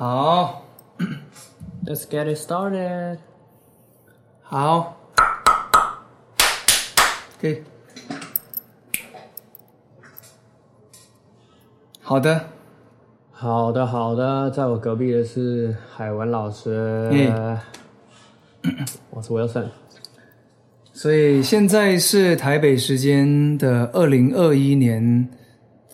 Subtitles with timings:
[0.00, 0.62] 好，
[1.84, 3.18] Let's get it started。
[4.40, 4.96] 好，
[7.38, 7.62] 可以。
[12.00, 12.48] 好的，
[13.30, 14.50] 好的，好的。
[14.50, 17.10] 在我隔壁的是海文老师，
[19.10, 19.68] 我是 Wilson。
[20.94, 25.28] 所以现在是台北时间的二零二一年，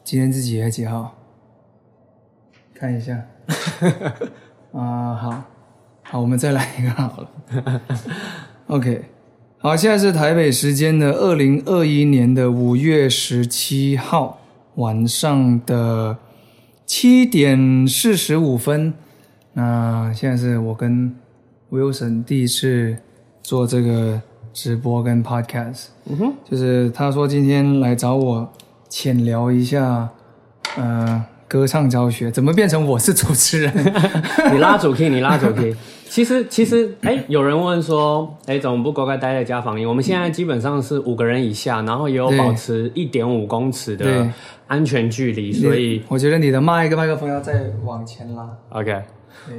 [0.05, 1.13] 今天是几月几号？
[2.73, 3.21] 看一下。
[4.73, 5.43] 啊，好，
[6.03, 7.81] 好，我们再来一个好了。
[8.69, 9.05] OK，
[9.59, 14.39] 好，现在是台北时间的二零二一年的五月十七号
[14.77, 16.17] 晚上的
[16.85, 18.93] 七点四十五分。
[19.53, 21.15] 那现在是我跟
[21.71, 22.99] Wilson 第一次
[23.43, 24.21] 做这个。
[24.57, 28.51] 直播跟 podcast，嗯哼，就是他说今天来找我
[28.89, 30.09] 浅聊一下，
[30.79, 33.73] 呃，歌唱教学怎么变成我是主持人？
[34.53, 35.75] 你拉主 key，你拉主 key。
[36.09, 39.85] 其实其实，哎，有人问说，哎，怎么不乖乖待在家防疫？
[39.85, 44.29] 我们现在基本上是五个人以下，然后也有保持一点五公尺的
[44.67, 48.49] 安全距离，所以我觉得你的麦克麦克风要再往前拉。
[48.71, 49.03] OK。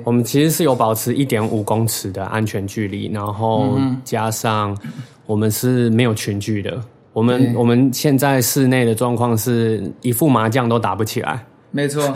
[0.04, 4.78] 我们其实是有保持一点五公尺的安全距离，然后加上
[5.26, 6.78] 我们是没有群聚的。
[7.14, 11.42] 我们我们现在室内的状况是一副麻将都打不起来。
[11.78, 12.12] 没错，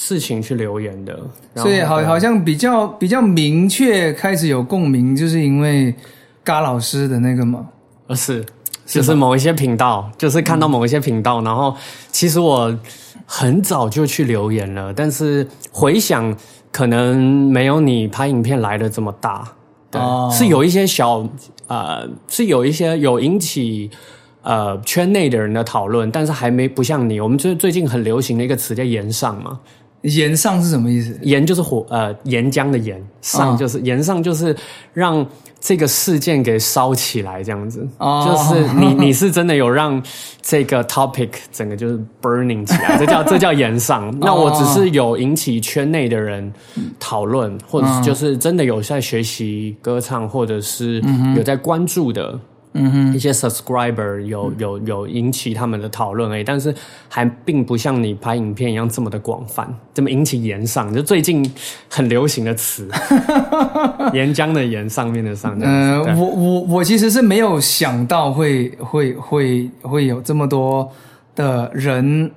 [0.00, 1.18] 事情去留言的，
[1.56, 5.92] 所以好好像比较比较明确开始有共鸣，就是因为
[6.44, 7.66] 嘎老师的那个嘛，
[8.06, 8.46] 呃是，
[8.86, 11.74] 就是某一些频道，就是看到某一些频道，然后
[12.12, 12.72] 其实我
[13.30, 16.34] 很早就去留言了，但是回想
[16.72, 19.46] 可能没有你拍影片来的这么大，
[19.90, 20.00] 对，
[20.32, 21.28] 是有一些小
[21.66, 23.90] 呃，是有一些有引起
[24.40, 29.60] 呃圈内的人的讨论，但是还没不像你，我们最最近很流行的一个词叫言上嘛。
[30.02, 31.18] 岩上是什么意思？
[31.22, 34.56] 岩就是火，呃，岩浆的岩，上就是岩上，就是
[34.94, 35.26] 让
[35.60, 37.86] 这个事件给烧起来，这样子。
[37.98, 40.02] 哦，就是你 你是真的有让
[40.40, 44.16] 这个 topic 整个就是 burning 起来， 这叫这叫延上。
[44.20, 46.52] 那我只是有引起圈内的人
[46.98, 51.02] 讨论，或者就是真的有在学习歌唱，或者是
[51.36, 52.38] 有在关注的。
[52.78, 56.74] 嗯哼，一些 subscriber 有有有引起他们的讨论而已，但是
[57.08, 61.48] 还并不像你拍影片一样这么的广泛，这么引起言上，就最近
[61.88, 62.88] 很流行的词，
[64.14, 65.58] 岩浆的岩上面的上。
[65.60, 70.90] 嗯，我我我其实是没有想到会会会会有这么多
[71.34, 72.30] 的人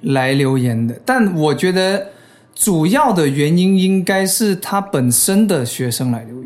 [0.00, 2.06] 来留言的，但我觉得
[2.54, 6.43] 主要的原因应该是他本身的学生来留言。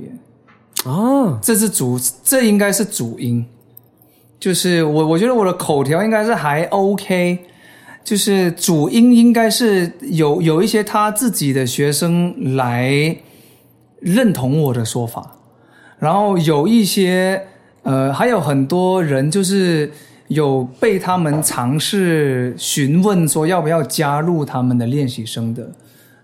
[0.85, 3.45] 哦，这是主，这应该是主音。
[4.41, 7.39] 就是我，我觉得我的口条应该是还 OK。
[8.05, 13.15] 就是主音应该是有有一些他自己的学生来
[14.01, 15.37] 认同我的说法，
[15.99, 17.43] 然后有一些
[17.83, 19.91] 呃，还有很多人就是
[20.29, 25.71] 有被他们尝试询问说要不要加入他们的练习生的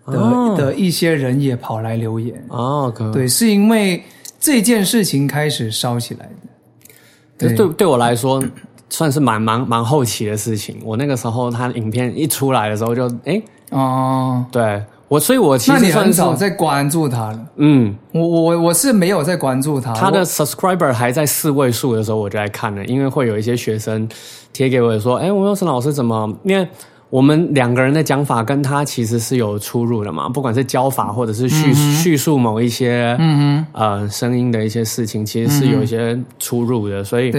[0.07, 2.43] 的的一些人也跑来留言。
[2.49, 4.01] 哦，对，是因为。
[4.45, 6.93] 这件事情开始烧起来的，
[7.39, 8.45] 可是对对我来说，
[8.91, 10.77] 算是蛮蛮蛮后期的事情。
[10.85, 17.47] 我那个时候他影片一出来的时候就哎哦，对我，所以我其那你很实算是少在关注他了。
[17.57, 24.07] 嗯，我我我是没有在关注他，他的 subscriber 还在四位数的时候，我就在看了，因为会有一些学生
[24.53, 26.31] 贴给我说：“哎，吴佑生老师怎么？
[26.45, 26.69] 因为
[27.15, 37.33] 我们两个人的讲法跟他其实是有出入的嘛，不管是教法或者是叙、叙述某一些嗯呃声音的一些事情，其实是有一些出入的，所以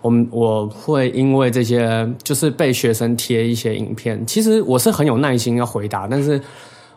[0.00, 6.40] 我们我会因为这些就是被学生贴一些影片，其实我是很有耐心要回答，但是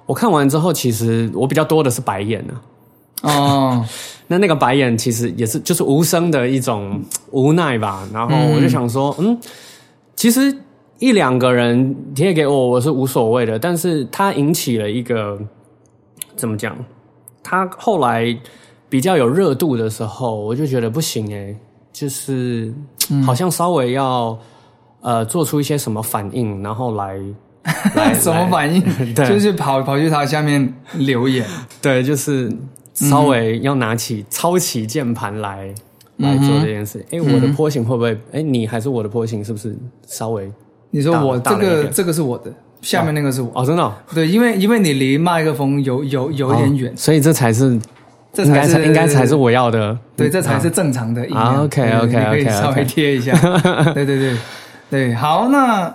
[0.05, 2.53] 我看完之后，其实我比较多的是白眼呢、
[3.23, 3.85] 哦，
[4.27, 8.07] 那那个白眼其实也是就是无声的一种无奈吧。
[8.13, 9.37] 然后我就想说，嗯，
[10.15, 10.55] 其实
[11.03, 15.37] 一两个人贴给我我是无所谓的，但是它引起了一个
[16.37, 16.77] 怎么讲？
[17.43, 18.33] 他后来
[18.87, 21.57] 比较有热度的时候，我就觉得不行诶、
[21.91, 22.73] 就是
[23.25, 24.39] 好像稍微要
[25.01, 27.19] 呃做出一些什么反应，然后来
[27.97, 28.81] 来 什么反应？
[29.13, 31.45] 对就是跑跑去他下面留言。
[31.81, 32.49] 对，就是
[32.93, 35.75] 稍微要拿起、抄起键盘来
[36.15, 37.05] 来做这件事。
[37.11, 38.17] 哎、我的波形会不会？
[38.31, 39.77] 哎、你还是我的波形是不是
[40.07, 40.49] 稍微？
[40.95, 43.51] 你说我这个这个是我的，下面那个是我。
[43.55, 47.79] 哦，真的哦、对，因为因为你离麦克风有有有一点远，所以这才是
[48.31, 49.97] 这才是应该才是我要的。
[50.15, 51.55] 对，这才是正常的音量。
[51.55, 53.33] 啊，OK，OK，对你可以稍微贴一下。
[53.95, 54.37] 对对对
[54.91, 55.91] 对，好，那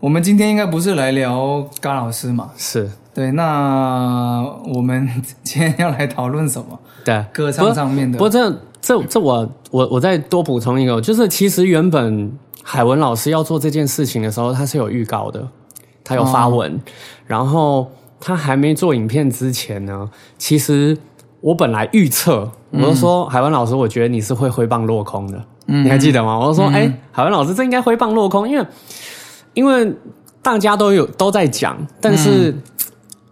[0.00, 2.50] 我们今天应该不是来聊高老师嘛？
[2.56, 4.44] 是对，那
[4.74, 5.08] 我们
[5.44, 6.76] 今天要来讨论什么？
[7.04, 8.50] 对歌唱上面的不过这
[8.80, 12.32] 这这我我我再多补充一个，就是其实原本
[12.62, 15.48] 海文老师要做这件事情的时候，他是有预告的，
[16.04, 16.80] 他有发文，
[17.26, 17.90] 然后
[18.20, 20.08] 他还没做影片之前呢，
[20.38, 20.96] 其实
[21.40, 26.38] 我本来预测，我就说、海文老师，我觉得你是会挥棒落空的，你还记得吗？
[26.38, 28.66] 我就说，哎、海文老师这应该挥棒落空，因为
[29.54, 29.92] 因为
[30.42, 32.54] 大家都有都在讲，但是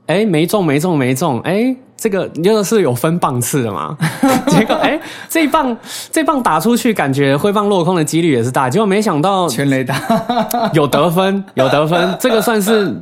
[0.07, 3.97] 哎、没中没中没中，哎、这个你就是有分棒次的嘛？
[4.47, 4.99] 结果哎、
[5.29, 5.77] 这一棒
[6.13, 10.01] 这棒打出去，感觉挥棒落空的几率也是大，结果没想到全雷打。
[10.73, 12.95] 有得分，有得分，这个算是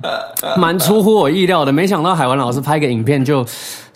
[0.56, 1.70] 蛮出乎我意料的。
[1.70, 3.44] 没想到海文老师拍个影片就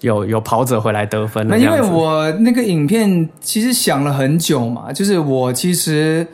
[0.00, 1.56] 有有跑者回来得分了。
[1.56, 6.26] 那因为我那个影片其实想了很久嘛，就是我其实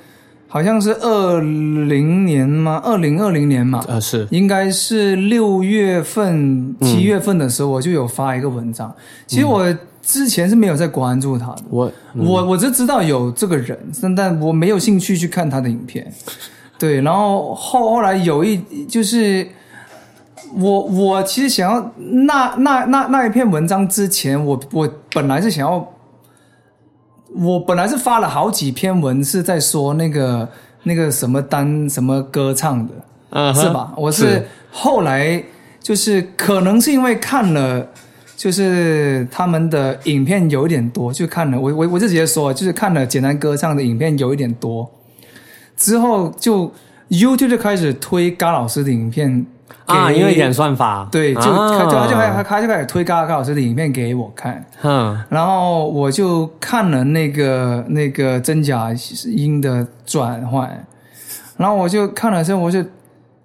[0.56, 2.81] 好像是二零年吗？
[2.82, 8.91] 二零二零年嘛，呃是应该是六月份、七月份的时候，我就有发一个文章。
[9.26, 9.70] 其实我
[10.00, 16.11] 之前是没有在关注他的，我我我只知道有这个人，但但我没有兴趣去看他的影片。
[16.81, 18.56] 对，然后后后来有一
[18.88, 19.47] 就是
[20.55, 25.87] 我我其实想要那那那那一篇文章之前，我我本来是想要，
[27.38, 30.49] 我本来是发了好几篇文是在说那个
[30.85, 32.94] 那个什么单什么歌唱的，
[33.31, 33.93] 嗯哼是吧？
[33.97, 35.43] 我是后来
[35.81, 37.87] 就是可能是因为看了，
[38.37, 44.88] 就是他们的影片有一点多，就看了我我我就直接说，就是看了简单歌唱的影片有一点多，
[45.77, 46.73] 之后就
[47.09, 49.47] YouTube 就开始推嘎老师的影片给
[49.87, 51.09] 啊，因为演算法。
[51.11, 51.79] 对，就啊。
[51.79, 58.88] 他就他就开他就开始推嘎嘎老师的影片给我看，嗯然后我就看了那个那个真假
[59.27, 60.87] 音的转换，
[61.56, 62.85] 然后我就看了之后，我就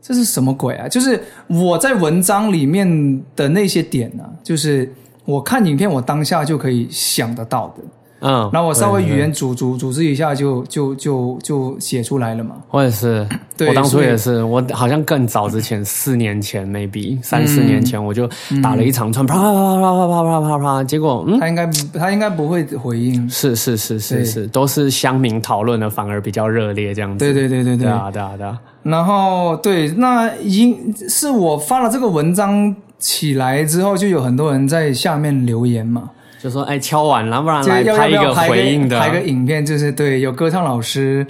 [0.01, 0.87] 这是什么鬼啊？
[0.87, 4.91] 就是我在文章里面的那些点呢、啊，就是
[5.25, 7.83] 我看影片我当下就可以想得到的，
[8.21, 12.55] 嗯，然后我稍微语言组组组织一下就就就就写出来了嘛。
[12.69, 18.29] 我也是， 对我当初也是，我好像更早之前，四年前 maybe 三四年前，我就
[18.61, 21.39] 打了一长串，啪啪啪啪啪啪啪啪啪，结果嗯。
[21.39, 23.27] 他应该他应该不会回应。
[23.29, 27.25] 是是是是是，都是乡民讨论的，反而比较热烈这样子。
[27.25, 36.11] 对对对对对对啊对啊对啊，然后对，那因是我发了这个文章起来之后，就有很多人在下面留言嘛，
[36.41, 41.25] 就说哎敲碗，然不然来就拍一个回应的，拍个影片，就是对，有歌唱老师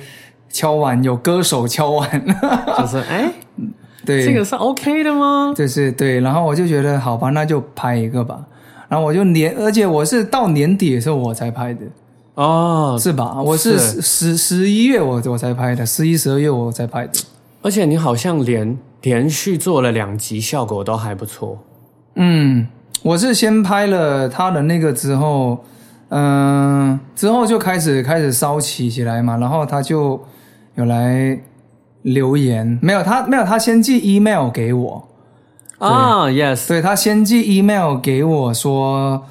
[0.50, 2.10] 敲碗，有歌手敲碗，
[2.78, 3.32] 就是哎，
[4.06, 5.54] 对，这个是 OK 的吗？
[5.56, 8.40] 就是对，然后我就觉得好吧，那就拍一个吧。
[8.88, 11.82] 然后我就年，而且我是到年底的时候我才拍的，
[12.36, 13.42] 哦，是吧？
[13.42, 17.14] 我是是十十一月我我才拍的，十一十二月我才拍的。
[17.62, 21.58] 而且你好像连连续做了两集，效果都还不错。
[22.16, 22.68] 嗯，
[23.04, 25.64] 我是先拍了他的那个之后，
[26.10, 30.20] 嗯、之后就开始开始烧起起来嘛，然后他就
[30.76, 31.40] 有来
[32.04, 35.08] 留言，没有他没有他先寄 email 给我，
[35.80, 39.24] 啊，yes，对他先寄 email 给我说，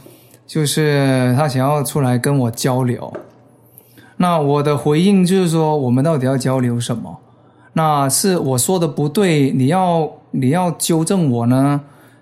[0.47, 3.13] 就是他想要出来跟我交流，
[4.17, 7.19] 那我的回应就是说，我们到底要交流什么？
[7.75, 11.81] 那是我说的不对，你要你要纠正我呢，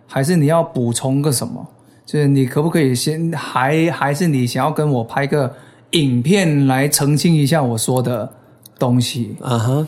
[0.09, 1.65] 还是你要补充个什么？
[2.05, 5.55] 就是你可不可以先还还是你想要跟我拍个
[5.91, 8.29] 影片来澄清一下我说的
[8.79, 9.37] 东西？
[9.43, 9.87] 啊哈，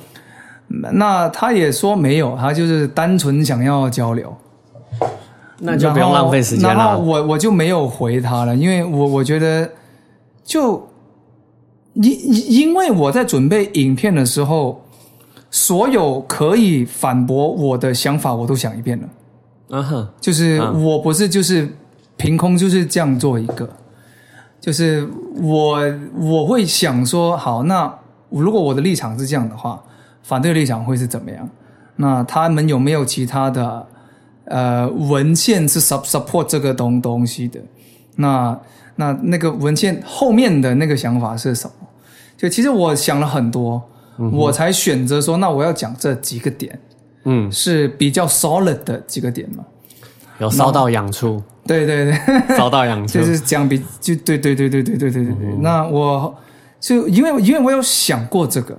[0.69, 4.31] 那他也说没有，他就是单纯想要交流。
[5.63, 6.75] 那就不用浪费时间了。
[6.75, 9.71] 然后我我就没有回他了，因为我我觉得
[10.45, 10.87] 就
[11.95, 14.83] 因因为我在准备影片的时候，
[15.51, 19.09] 所有可以反驳我的想法我都想一遍了。
[19.71, 21.69] 嗯哼，就是我不是就是
[22.17, 23.69] 凭空就是这样做一个，
[24.61, 25.09] 就是
[25.43, 25.81] 我
[26.19, 27.93] 我会想说，好，那
[28.29, 29.83] 如果我的立场是这样的话，
[30.23, 31.49] 反对立场会是怎么样？
[31.97, 33.87] 那他们有没有其他的？
[34.47, 37.61] 呃，文献是 sup support 这个东东西的，
[38.17, 38.59] 那
[38.97, 41.87] 那那个文献后面的那个想法是什么？
[42.37, 43.81] 就其实我想了很多，
[44.33, 46.77] 我才选择说，那我要讲这几个点，
[47.25, 49.65] 嗯，是比较 solid 的几个点嘛，
[50.39, 52.19] 有烧到痒处，对对对，
[52.57, 55.55] 烧到痒处，就是讲比就对对对对对对对对对。
[55.61, 56.35] 那我
[56.81, 58.77] 就因为因为我有想过这个，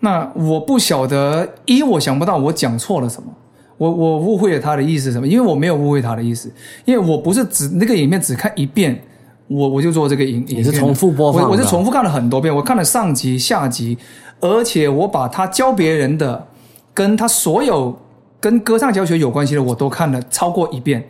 [0.00, 3.28] 那我不晓得一我想不到我讲错了什么。
[3.78, 5.28] 我我误会了他的意思什么？
[5.28, 6.50] 因为我没有误会他的意思，
[6.86, 8.98] 因为我不是只那个影片只看一遍，
[9.48, 13.98] 我我就做这个影影是重复播放，我我是重复看了很多遍，我看了上集下集，
[14.40, 16.46] 而且我把他教别人的，
[16.96, 17.94] 跟他所有
[18.40, 21.06] 跟歌唱教学有关系的，我都看了超过一遍，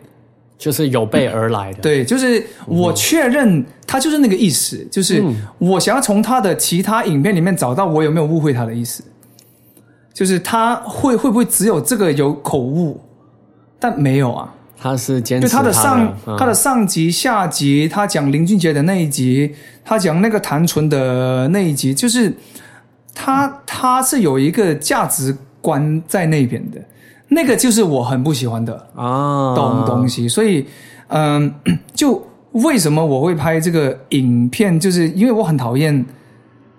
[0.57, 1.79] 就是有备而来的。
[1.81, 5.23] 对，就是我确认他就是那个意思，就是
[5.57, 9.01] 我想要从他的其他影片里面找到我有没有误会他的意思。
[10.13, 12.99] 就是他会会不会只有这个有口误，
[13.79, 14.53] 但没有啊。
[14.79, 22.31] 他是坚持他的上他的上集下集，他讲林俊杰的那一集，他讲那个谭纯的那一集，就是
[23.13, 25.35] 他他是有一个价值
[25.67, 26.79] 观在那边的，
[27.27, 30.29] 那个就是我很不喜欢的啊东东西。
[30.29, 30.65] 所以
[31.09, 31.53] 嗯，
[31.93, 36.05] 就为什么我会拍这个影片，就是因为我很讨厌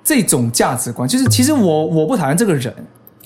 [0.02, 1.06] 这种价值观。
[1.06, 2.74] 就是其实我我不讨厌这个人。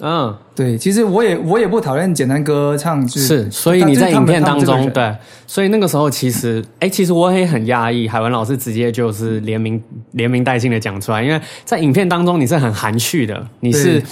[0.05, 5.15] 嗯，对，其实我也我也不讨厌简单歌唱，是，所以你在影片当中，对，
[5.47, 9.81] 所以那个时候其实，哎，其实我也很压抑，海文老师直接就是连名
[10.13, 14.03] 连名带姓的讲出来，因为在影片当中你是很含蓄的，你是，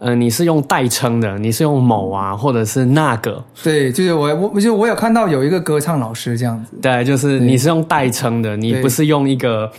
[0.00, 9.70] 嗯，你是用代称的，你是用某啊，或者是那个，对，就是我我就我有看到有一个歌唱老师这样子，对，就是你是用代称的，你不是用一个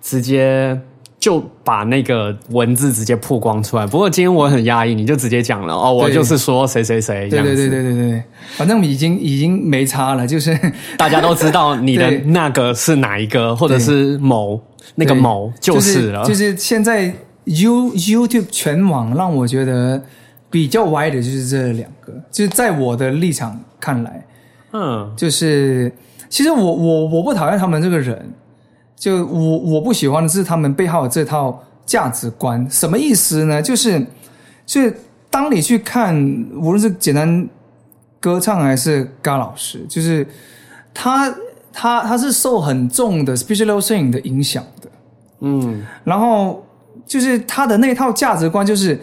[0.00, 0.78] 直接。
[1.20, 3.84] 就把那个文字直接曝光出来。
[3.84, 7.28] 不过今天我很压抑，你就直接讲了哦，我就是说谁谁谁。
[7.28, 8.22] 对对对对对对，
[8.56, 10.56] 反正已经已经没差了，就是
[10.96, 14.60] 大家都知道你的那个是哪一个，或者是某
[14.94, 16.24] 那个某就是了。
[16.24, 17.12] 就是现在
[17.48, 20.02] You YouTube 全网让我觉得
[20.50, 24.26] 比较歪的就是这两个，就是在我的立场看来，
[24.72, 25.92] 嗯，就是
[26.28, 28.30] 其实我我我不讨厌他们这个人。
[29.00, 33.62] 就我我不喜欢的是他们背后这套价值观，什么意思呢？
[33.62, 34.04] 就是，
[34.66, 34.92] 就是
[35.30, 36.12] 当你去看，
[36.56, 37.48] 无论是简单
[38.18, 40.26] 歌唱还是嘎老师，就是
[40.92, 41.32] 他
[41.72, 44.90] 他他是受很重的 special sing 的影响的，
[45.42, 46.66] 嗯，然后
[47.08, 49.00] 就是他的那套价值观就是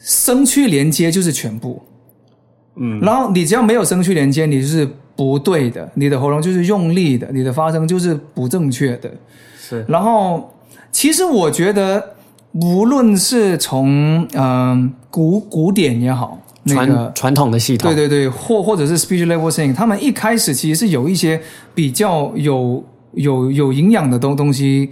[0.00, 1.80] 声区连接就是全部，
[2.74, 4.88] 嗯，然后你只要没有声区连接，你就是。
[5.18, 9.10] 不对的，你的喉咙就是用力的，你的发声就是不正确的。
[9.58, 10.54] 是，然后
[10.92, 12.14] 其实我觉得，
[12.52, 21.40] 无论是从嗯古古典也好，那个传统的系统，对对对，或或者是 speech level sing，他们一开始其实是有一些
[21.74, 24.88] 比较有有有营养的东东西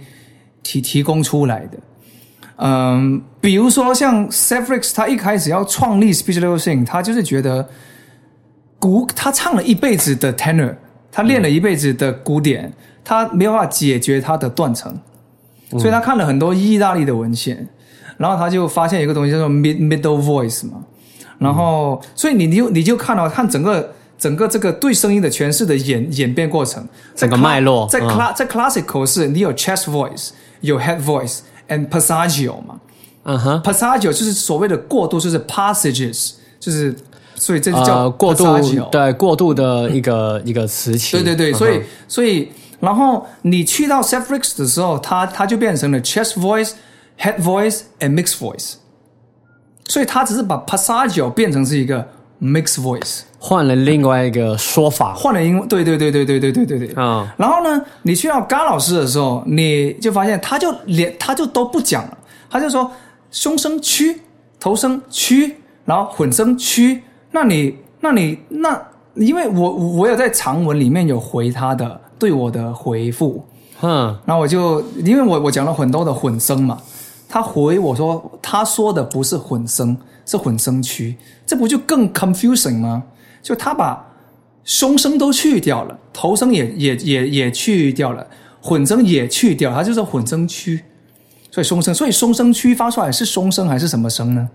[0.61, 1.77] 提提供出来的。
[2.57, 7.67] 嗯，比如说像 Sefrix，他一开始要创立 speech level sing，他就是觉得。
[8.79, 10.75] 古他唱了一辈子的 tenor，
[11.11, 12.71] 他练了一辈子的古典，
[13.03, 14.95] 他没有办法解决他的断层，
[15.71, 17.67] 所以他看了很多意大利的文献，
[18.17, 20.83] 然后他就发现一个东西叫做 mid middle voice 嘛，
[21.39, 30.29] 然后所以你你就你就看到看整个整个这个对声音的诠释的演演变过程，整个脉络，在 cl 在 classical 是你有 chest voice，
[30.61, 31.01] 有 head
[31.67, 32.79] voice，and passaggio 嘛，
[33.23, 36.95] 嗯哼，passaggio 就是所谓的过渡，就是 passages，就是。
[37.39, 38.43] 所以这就叫过渡，
[38.89, 41.11] 对过渡的一个一个时期。
[41.11, 46.71] 对对对，所以所以然后你去到 s e f r i x 的时候，它它就变成了 chest voice、
[47.19, 48.77] head voice and mixed voice。
[49.85, 52.07] 所以它只是把 passaggio 变成是一个
[52.41, 56.93] mixed voice，换了另外一个说法，换了英文，对对对对对对对对对。
[56.97, 62.17] 嗯，然后呢，你去到嘎老师的时候，你就发现他就连他就都不讲了，
[62.49, 62.91] 他就说
[63.31, 64.21] 胸声区、
[64.59, 67.01] 头声区，然后混声区。
[67.31, 68.77] 那你那你那，
[69.13, 73.41] 因为我我有在长文里面有回他的对我的回复，
[73.81, 76.77] 嗯，然后我就因为我我讲了很多的混声嘛，
[77.29, 83.01] 他回我说他说的不是混声，是混声区，这不就更 confusing 吗？
[83.47, 84.05] 就他把
[84.65, 88.27] 胸声都去掉了，头声也也也也去掉了，
[88.59, 90.83] 混声也去掉，它就是混声区。
[91.49, 94.49] 所以松声，所以松声区发出来是松声还是什么声呢？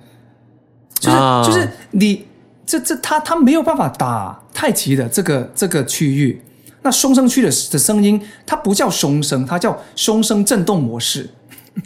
[1.00, 2.26] 就是、啊就是你
[2.66, 6.42] 这这他他没有办法打太极的这个这个区域。
[6.82, 11.30] 那松声区的的声音，它不叫松声，它叫松声振动模式。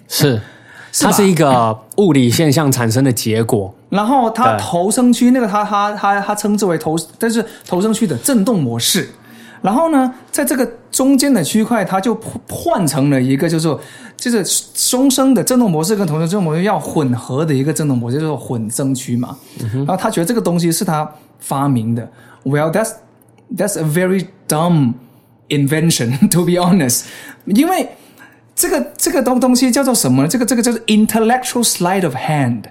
[0.09, 0.41] 是，
[0.91, 3.73] 是它是一个物理现象产生的结果。
[3.89, 9.09] 然后它对头声区那个它它它它称之为头，但是头声区的振动模式。
[9.63, 12.15] 然后呢，在这个中间的区块，它就
[12.49, 13.77] 换成了一个就是
[14.17, 19.37] 就是松声的振动模式跟头声振动模式要混合的一个振动模式，就是混声区嘛。
[19.73, 22.09] 然后他觉得这个东西是他发明的。
[22.45, 22.93] Well, that's
[23.57, 24.95] that's a very dumb
[25.49, 27.05] invention, to be honest.
[27.47, 27.89] 因为
[28.55, 30.29] 这个这个东东西叫做什么呢？
[30.29, 32.65] 这个这个叫做 intellectual sleight of hand。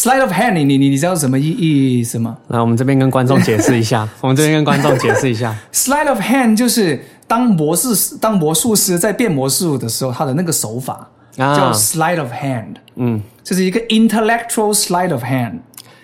[0.00, 5.54] Sleight of hand，你你你你知道什么意意思吗来，我们这边跟观众解释一下， 我们这边跟观众解释一下。
[5.72, 7.88] ？sleight of hand 就是当魔术
[8.20, 15.58] 当魔术师在变魔术的时候，他的那个手法啊叫 sleight of hand，嗯，就是一个 intellectual sleight of hand。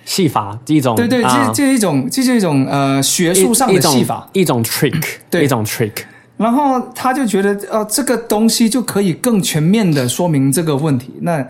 [0.04, 4.28] 戏法一种，对对，这啊这是一种，这是一种呃学术上的戏法。
[4.32, 5.90] 一种 trick，对一种 trick。
[6.36, 11.12] 然后他就觉得，呃，这个东西就可以更全面的说明这个问题。
[11.22, 11.44] 那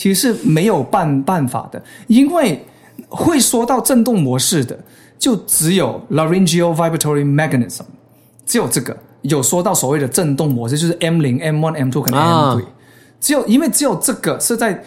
[0.00, 2.64] 其实是没有办办法的，因为
[3.06, 4.74] 会说到振动模式的，
[5.18, 7.82] 就只有 laryngeal vibratory mechanism，
[8.46, 12.64] 只有这个有说到所谓的振动模式，就是 M 零、M one、M two 可能 M 啊 three，、
[13.20, 14.82] 只有因为只有这个是在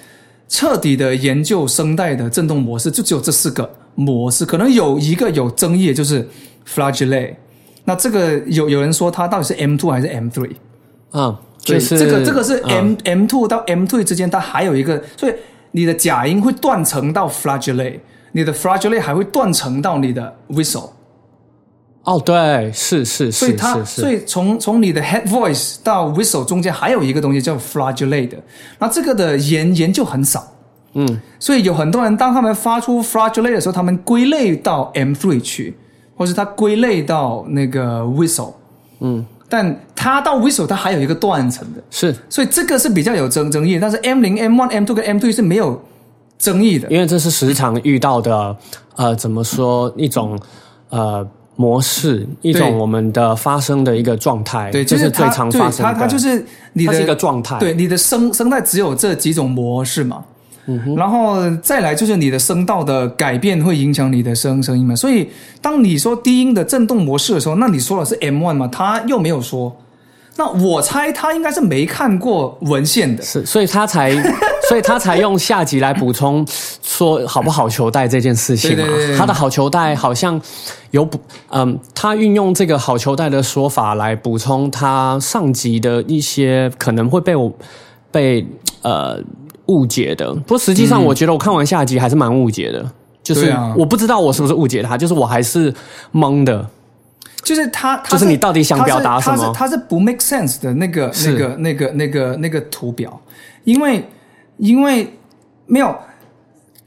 [0.50, 6.28] 彻底的研究声带的振动模式，就只有这四个模式，可能有一个有争议，就是
[6.68, 7.36] flagellate。
[7.86, 10.56] 那这个有有人说它到底是 M two 还是 M three？
[11.12, 12.70] 嗯，对就是这个这个是嗯。
[12.70, 15.34] M、M two 到 M three 之间，它还有一个，所以
[15.72, 18.00] 你的假音会断层到 flagellate，
[18.34, 20.90] 你的 flagellate 还会断层到你的 whistle，
[22.04, 28.38] 哦，对，是是是所以它是是，所以从从你的 head voice 到 whistle 中间还有一个东西叫 flagellate 的，
[28.78, 30.46] 那这个的研研究很少，
[30.94, 35.76] 嗯，所以有很多人当他们发出 flagellate 的时候，他们归类到 M three 去，
[36.16, 38.54] 或是他归类到那个 whistle，
[39.00, 41.84] 嗯，但它到 whistle 它还有一个断层的。
[41.92, 45.80] 是所以这个是比较有争争议，但是 M 零、M one、M two 跟 M three 是没有
[46.40, 46.90] 争议的。
[46.90, 48.58] 因为这是时常遇到的，
[48.96, 50.40] 呃，怎么说一种
[50.90, 51.24] 呃
[51.56, 55.94] 模式，一种我们的发生的一个状态，对，这就是最常发生的。
[55.94, 60.24] 它它就是你的一个状态对，你的生生态只有这几种模式嘛。
[60.66, 65.30] 嗯然后再来就是你的声道的改变会影响你的声声音嘛，所以
[65.62, 69.76] 当你说低音的振动模式的时候，那你说的是 M one 嘛，他又没有说，
[70.38, 74.12] 那我猜他应该是没看过文献的，是，所以他才，
[74.70, 76.46] 所以他才用下集来补充
[76.82, 78.78] 说好不好球带这件事情嘛。
[78.78, 79.18] 对对对对。
[79.18, 80.40] 他的好球带好像
[80.92, 87.52] 有补，嗯，他运用这个好球带的说法来补充他上集的一些可能会被我
[88.10, 88.46] 被
[88.82, 89.20] 呃
[89.68, 90.34] 误解的。
[90.34, 92.92] 不过实际上，我觉得我看完下集还是蛮误解的。
[93.22, 95.74] 就是啊我不知道我是不是误解他，就是我还是
[96.14, 96.68] 懵的。
[97.42, 103.20] 就是他，他就是你到底想表达什么他是他是他是不 make sense 的那个那个那个那个那个图表，
[103.64, 104.06] 因为
[104.58, 105.14] 因为
[105.66, 105.94] 没有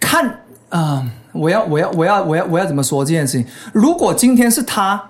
[0.00, 3.46] 看啊、我要我要我要我要我要怎么说这件事情？
[3.72, 5.02] 如果今天是他，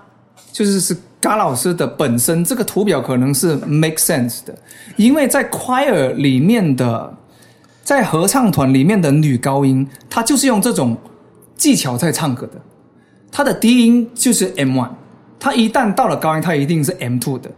[0.51, 4.55] 就是是嘎老师的本身，这个图表可能是 make sense 的，
[4.95, 7.13] 因为在 choir 里面的，
[7.87, 10.97] 在合唱团里面的女高音，她就是用这种
[11.55, 12.61] 技巧在唱歌的。
[13.31, 14.89] 她的低音就是 M one，
[15.39, 17.49] 她一旦到了高音，她一定是 M two 的。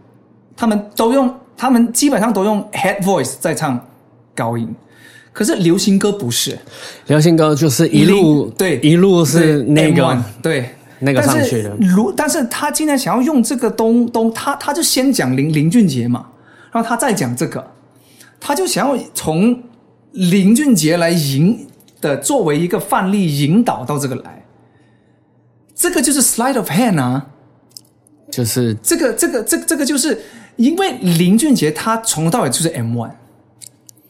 [0.56, 3.84] 他们都用，他们基本上都用 head voice 在唱
[4.32, 4.72] 高音，
[5.32, 6.56] 可是流行歌不是，
[7.08, 10.70] 流行歌就是一路对一路是那个 M1 对。
[11.00, 11.76] 那个上去的。
[11.80, 16.24] 如但是他今天想要用这个东东，他他就先讲林林俊杰嘛，
[16.70, 17.66] 然后他再讲这个，
[18.38, 19.60] 他就想要从
[20.12, 21.66] 林俊杰来引
[22.00, 24.44] 的作为一个范例引导到这个来，
[25.74, 27.26] 这个就是 slide of hand 啊。
[28.30, 30.20] 就是这个这个这个这个就是
[30.54, 33.10] 因为林俊杰他从头到尾就是 M one，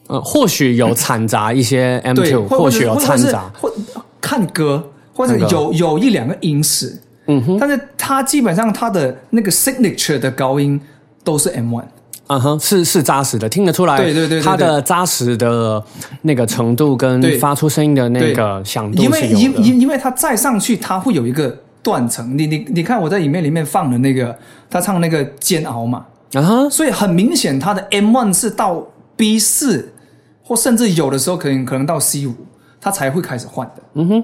[0.07, 10.79] 呃，或许有掺杂一些 M，two，或或许有掺杂，或或看歌或者有有一两个音式，嗯哼，但是他基本上他的那个 signature 的高音
[11.23, 11.85] 都是 M one。
[12.31, 13.97] 嗯哼，是是扎实的，听得出来。
[13.97, 15.83] 对对对，它的扎实的
[16.21, 22.37] 那个程度跟发出声音的那个响度，因为因因因为它再上去，它会有一个断层。
[22.37, 24.33] 你你你看我在影片里面放的那个，
[24.69, 28.81] 他唱那个煎熬嘛，啊哈，所以很明显，他的 M one 是到
[29.17, 29.91] B 四，
[30.43, 32.33] 或甚至有的时候可能可能到 C 五，
[32.79, 33.83] 他才会开始换的。
[33.95, 34.23] 嗯哼，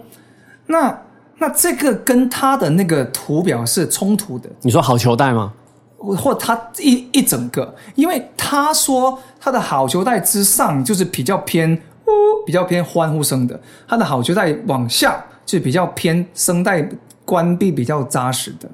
[0.66, 0.98] 那
[1.38, 4.50] 那这个跟他的那个图表是冲突的。
[4.62, 5.52] 你说好球带吗？
[5.98, 13.56] 或他一一整个，因为他说他的好球带之上就是比较偏呜，比较偏欢呼声的；
[13.88, 16.88] 他的好球带往下就比较偏声带
[17.26, 18.70] 关闭比较扎实的。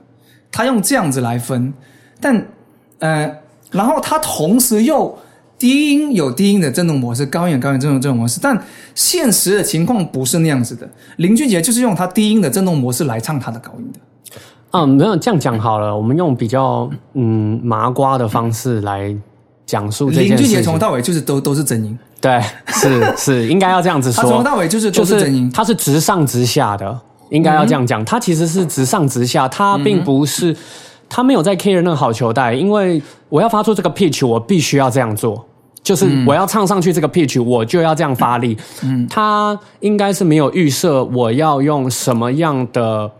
[0.51, 1.73] 他用这样子来分，
[2.19, 2.45] 但
[2.99, 3.39] 呃，
[3.71, 5.17] 然后他同时又
[5.57, 8.61] 低音有低音的振动模式，高音有高音振动振动模式，但
[8.93, 10.87] 现实的情况不是那样子的。
[11.17, 13.99] 林俊杰就是用他低音的振动模式来唱他的高音的。
[14.73, 15.95] 嗯，没有这样讲好了。
[15.95, 19.15] 我们用比较嗯麻瓜的方式来
[19.67, 20.37] 讲述这件事情。
[20.37, 24.23] 林俊杰从头到尾就是都都是真音，对，是是应该要这样子说。
[24.23, 28.03] 他从头到尾就是都是真音，他是直上直下的，应该要这样讲。
[28.03, 30.55] 他其实是直上直下，他并不是
[31.07, 35.45] 他没有在 care 那个好球带，因为我要发出这个 pitch，我必须要这样做，
[35.83, 38.57] 就是我要唱上去这个 pitch，我就要这样发力。
[38.81, 43.11] 嗯，他应该是没有预设我要用什么样的。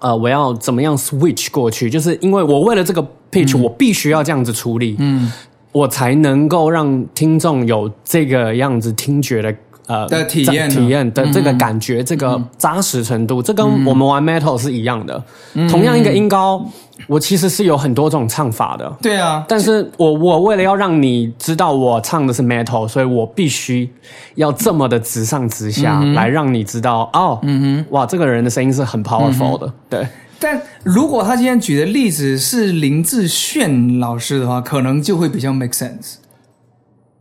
[0.00, 1.88] 呃，我要怎么样 switch 过去？
[1.90, 5.32] 就是因为我为了这个 pitch，我必须要这样子处理，嗯，
[5.72, 9.54] 我才能够让听众有这个样子听觉的。
[9.86, 15.22] 呃的体验体验的这个感觉，这个扎实程度，这跟我们玩 metal 是一样的。
[15.68, 16.64] 同样一个音高，
[17.06, 18.92] 我其实是有很多种唱法的。
[19.00, 23.88] 对啊，但是我我为了要让你知道我唱的是 metal，所以我必须
[24.34, 29.72] 要这么的直上直下，来让你知道哦，嗯哼，哇，这个人的声音是很 powerful 的。
[29.88, 30.06] 对，
[30.40, 36.16] 但如果他今天举的例子是林志炫老师的话，可能就会比较 make sense，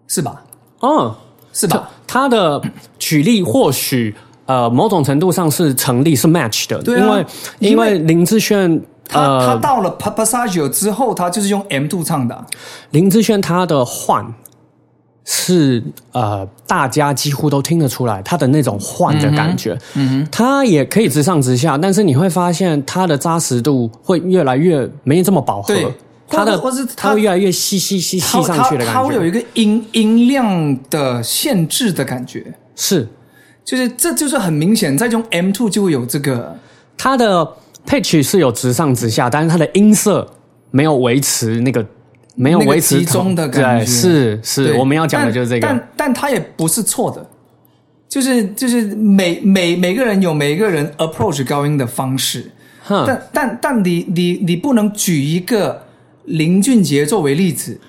[0.08, 0.43] 是吧？
[0.82, 1.13] 嗯。
[1.58, 1.89] 是吧？
[2.15, 2.62] 他的
[2.97, 7.25] 举例或许呃某种程度上是成立是 match 的，因为
[7.60, 12.45] 因为林志炫他他到了 p a p a s a g i o 之后，他就是用 M two 唱的。
[12.91, 14.25] 林志炫他的换
[15.25, 25.73] 是呃大家几乎都听得出来他的那种换的感觉，嗯哼，他也可以直上直下，但是你会发现他的扎实度会越来越没这么饱和。
[26.27, 32.43] 它的或是它会越来越细细细细上去的感觉，它会有一个音音量的限制的感觉，
[32.75, 33.07] 是，
[33.63, 36.57] 就是这就是很明显，在用 M two 就会有这个，
[36.97, 37.47] 它的
[37.88, 40.27] pitch 是有直上直下，但是它的音色
[40.71, 41.85] 没有维持那个
[42.33, 47.23] 没有维持集中的感觉，对是是，我们要讲的就是这个，但但它也不是错的，
[48.09, 52.51] 就是就是每每每个人有每个人 approach 高音的方式，
[52.88, 55.85] 但但但你你你不能举一个。
[56.25, 57.79] 林俊杰作为例子，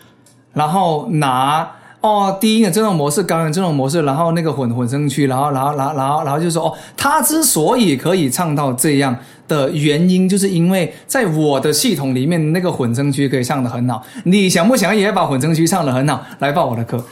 [0.52, 1.70] 然后拿
[2.00, 9.16] 哦低音的这种模式，高音这种模式，然后那个混混声区，然后然后然后然后然后就说哦，他之所以可以唱到这样
[9.48, 14.02] 的原因，就是因为在我的系统里面，那个混声区可以唱的很好。
[14.24, 17.04] 你想不想也把混声区唱的很好来报我的课？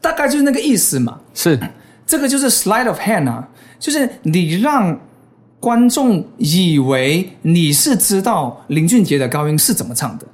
[0.00, 1.18] 大概就是那个意思嘛。
[1.34, 1.58] 是，
[2.06, 4.98] 这个就是 slide of hand 啊，就是你让
[5.60, 10.26] 观众以为你是知道林俊杰的高音是怎么唱的。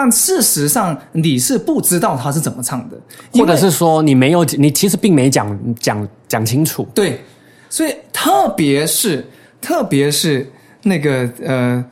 [0.00, 2.96] 但事实上，你是不知道他是怎么唱的，
[3.32, 6.86] 或者是说你没有，你其实并没讲讲讲清楚。
[6.94, 7.20] 对，
[7.68, 9.26] 所以特别是
[9.60, 10.48] 特别是
[10.84, 11.84] 那个呃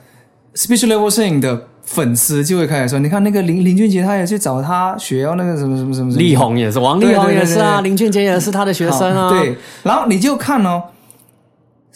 [0.54, 9.30] ，special level 摄影的粉丝就会开始说，你看那个林林俊杰，他也去找他学那个什么什么什么，力宏也是，王力宏也是啊，林俊杰也是他的学生啊。
[9.30, 10.80] 对，然后你就看哦。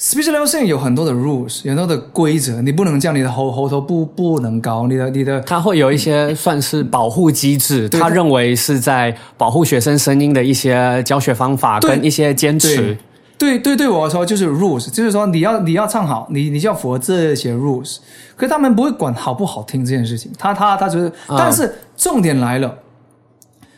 [0.00, 12.96] Speech 影有很多的 rules，有很多的规则，你不能叫你的喉喉头不不能高，你的你的，他会有一些算是保护机制，他认为是在保护学生声音的一些教学方法跟一些坚持。
[13.36, 17.98] 对对对，我来说就是 rules，就是说你要你要唱好，你你就要符合这些 rules。
[18.36, 22.74] 可是他们不会管好不好听这件事情，他他他觉得，但是重点来了，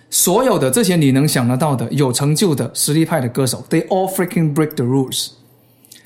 [0.08, 5.30] 所有的这些你能想得到的有成就的实力派的歌手，they all freaking break the rules。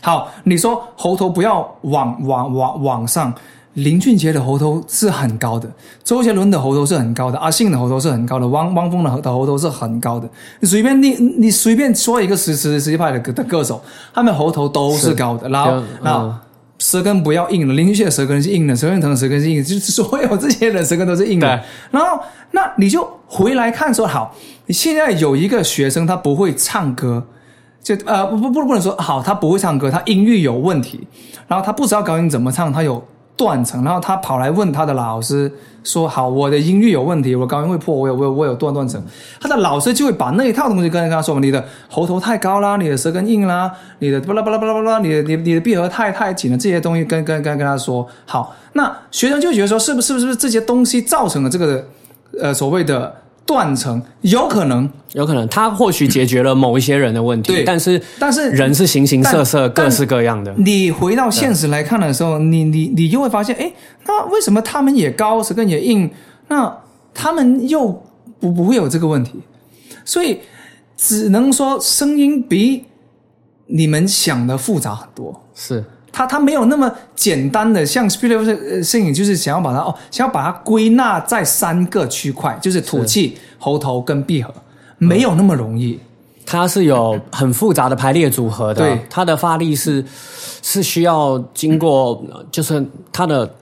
[0.02, 3.32] 好，你说喉头不要往往往往上，
[3.74, 5.68] 林俊杰的喉头是很高的，
[6.04, 10.28] 周杰伦的喉头是很高的，阿信的喉头是很高的，汪汪峰的喉头喉头是很高的。
[10.60, 13.82] 你随便你你随便说一个实实实力派的歌的歌手，
[14.14, 15.48] 他们喉头都是高的。
[15.48, 15.70] 然后
[16.02, 16.40] 啊，
[16.78, 21.62] 舌根不要硬了，林俊杰的舌根是硬的，陈建腾的舌根是硬的，就是所有这些人舌根都是硬的。
[21.90, 22.18] 然后
[22.52, 24.32] 那你就回来看说，好，
[24.66, 27.26] 你现在有一个学生他不会唱歌。
[27.86, 31.06] 就呃不不不能说好，他不会唱歌，他音域有问题，
[31.46, 33.00] 然后他不知道高音怎么唱，他有
[33.36, 35.52] 断层，然后他跑来问他的老师
[35.84, 39.00] 说：“好，我的音域有问题，我高音会破，我有我有我有断断层。”
[39.40, 43.70] 他的老师就会把那一套东西跟跟他说：“你的喉头太高啦，你的舌根硬啦，
[44.00, 51.86] 你的巴拉巴拉巴拉巴拉，你的你你的闭合太太紧了，这些东西跟跟跟跟他说。”好，那学生就觉得说：“是不是不是这些东西造成了这个
[52.42, 53.14] 呃所谓的？”
[53.46, 60.52] 断层有可能，有可能，他或许解决了某一些人的问题，但是但是人是形形色色、各式各样的。
[60.58, 63.72] 你回到现实来看的时候，你你你就会发现，哎，
[64.04, 66.10] 那为什么他们也高，舌根也硬，
[66.48, 66.76] 那
[67.14, 67.86] 他们又
[68.40, 69.40] 不不会有这个问题？
[70.04, 70.40] 所以
[70.96, 72.84] 只能说声音比
[73.66, 75.42] 你们想的复杂很多。
[75.54, 75.84] 是。
[76.16, 84.50] 它它没有那么简单的，像 s p i r i t 呃摄影，就是想要把它哦，想要把它归纳在三个区块，就是吐气、喉头跟闭合，
[84.96, 86.00] 没有那么容易。
[86.46, 90.02] 它是有很复杂的排列组合的，对，它的发力是
[90.62, 93.54] 是需要经过，就是它的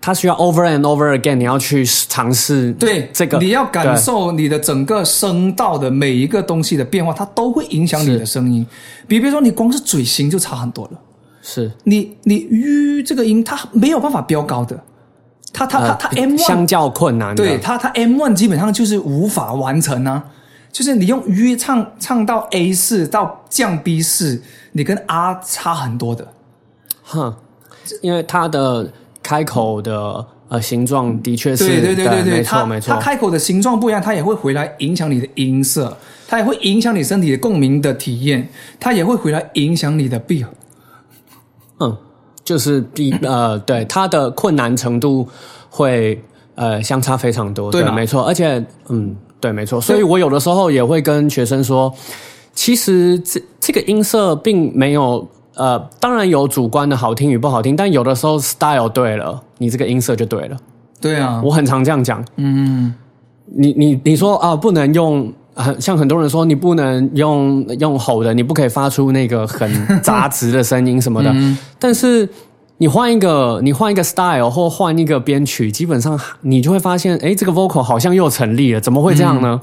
[0.00, 8.64] 它需要 over and over again，你要去尝试对这个，你要感受你的整个声道的每一个东西的变化，它都会影响你的声音。
[9.08, 11.00] 比比如说，你光是嘴型就差很多了。
[11.48, 11.70] 是。
[11.84, 14.82] 你你吁这个音，它没有办法飙高的，
[15.52, 20.24] 它它它它 M one 相较困难，对它它 M one 基本上就是无法完成啊，
[20.72, 26.26] 就是你用吁唱唱到 A 四到降 B 四，你跟 R 差很多的，
[27.04, 27.32] 哼，
[28.02, 38.48] 因为它的开口的呃形状的确是对对对对对，没错没错，它开口的形状不一样，它也会回来影响你的音色，它也会影响你身体的共鸣的体验，
[38.80, 40.50] 它也会回来影响你的闭合。
[41.80, 41.96] 嗯，
[42.44, 45.26] 就是比呃，对它的困难程度
[45.68, 46.22] 会
[46.54, 51.92] 呃相差非常多，对，没错，而且嗯，对，没错，所以我有的时候也会跟学生说，
[52.54, 60.56] 其实这这个音色并没有呃，当然有主观的好听与不好听，但有的时候 style 对了，你这个音色就对了，
[61.00, 62.94] 对啊，我很常这样讲，嗯，
[63.44, 65.32] 你你你说啊，不能用。
[65.56, 69.68] 很像很多人说，你不能用用吼的，你不可以发出那个很
[70.02, 71.34] 杂质的声音什么的。
[71.78, 72.28] 但是
[72.76, 78.80] 你换一个，你换一个 style 或换一个编曲，基本上你就会发现，哎，这个 vocal 好像又成立了。
[78.80, 79.60] 怎么会这样呢？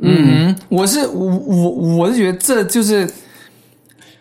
[0.00, 3.10] 嗯，我是我我我是觉得这就是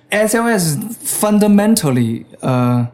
[0.10, 2.88] SLS fundamentally 呃。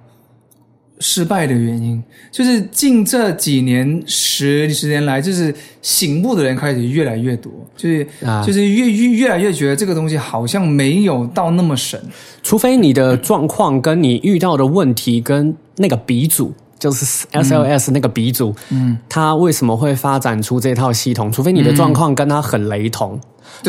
[1.03, 2.01] 失败的原因。
[2.31, 8.07] 就是近这几年十十年来，就是醒悟的人开始越来越多，就是
[8.43, 12.01] 就是越越越来越觉得这个东西好像没有到那么神。
[12.41, 21.31] 除非你的状况跟你遇到的问题跟那个鼻祖，就是 SLS 那个鼻祖，嗯，他为什么会发展出这套系统？
[21.31, 23.19] 除非你的状况跟他很雷同，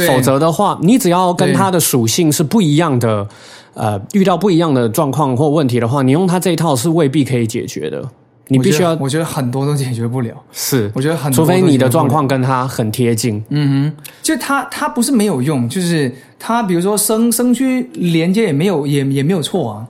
[0.07, 3.29] 否则的话，你只要跟它的属性是不一样的。
[3.75, 8.09] 呃，遇到不一样的状况或问题的话，你用它这一套是未必可以解决的。
[8.47, 10.33] 你必须要，我觉得很多都解决不了。
[10.53, 13.43] 是，我觉得很，除非你的状况跟它很贴近。
[13.49, 19.87] 嗯哼，就它它不是没有用，就是它比如说声声区连接也没有也也没有错啊，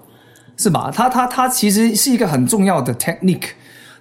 [0.56, 0.90] 是吧？
[0.90, 3.48] 它它它其实是一个很重要的 technique，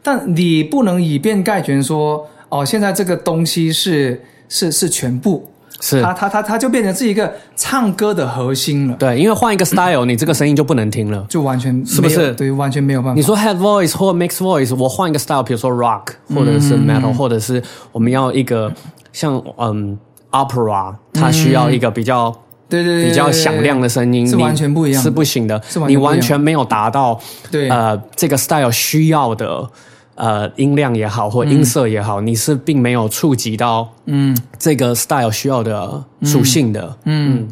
[0.02, 5.50] 但你不能以偏概全说哦，现在这个东西是是是全部。
[5.86, 8.96] 是他他他他就变成是一个唱歌的核心了。
[8.96, 12.32] 对，因为换一个 style，你这个声音就不能听了，就完全是不是？
[12.36, 13.16] 对，完全没有办法。
[13.16, 18.72] 你说 head voice 或 mix voice，我换一个 style，比如说 rock，或者是 metal，或者是我们要一个
[19.12, 19.98] 像嗯
[20.32, 22.34] opera，它需要一个比较
[22.70, 27.20] 对对对比较响亮的声音，是完全不一样，是不行的，是你完全没有达到
[27.52, 29.70] 对呃这个 style 需要的。
[30.16, 34.38] 呃，音量也好，或音色也好，你是并没有触及到嗯。
[34.60, 37.48] 这个 style 需要的属性的，嗯，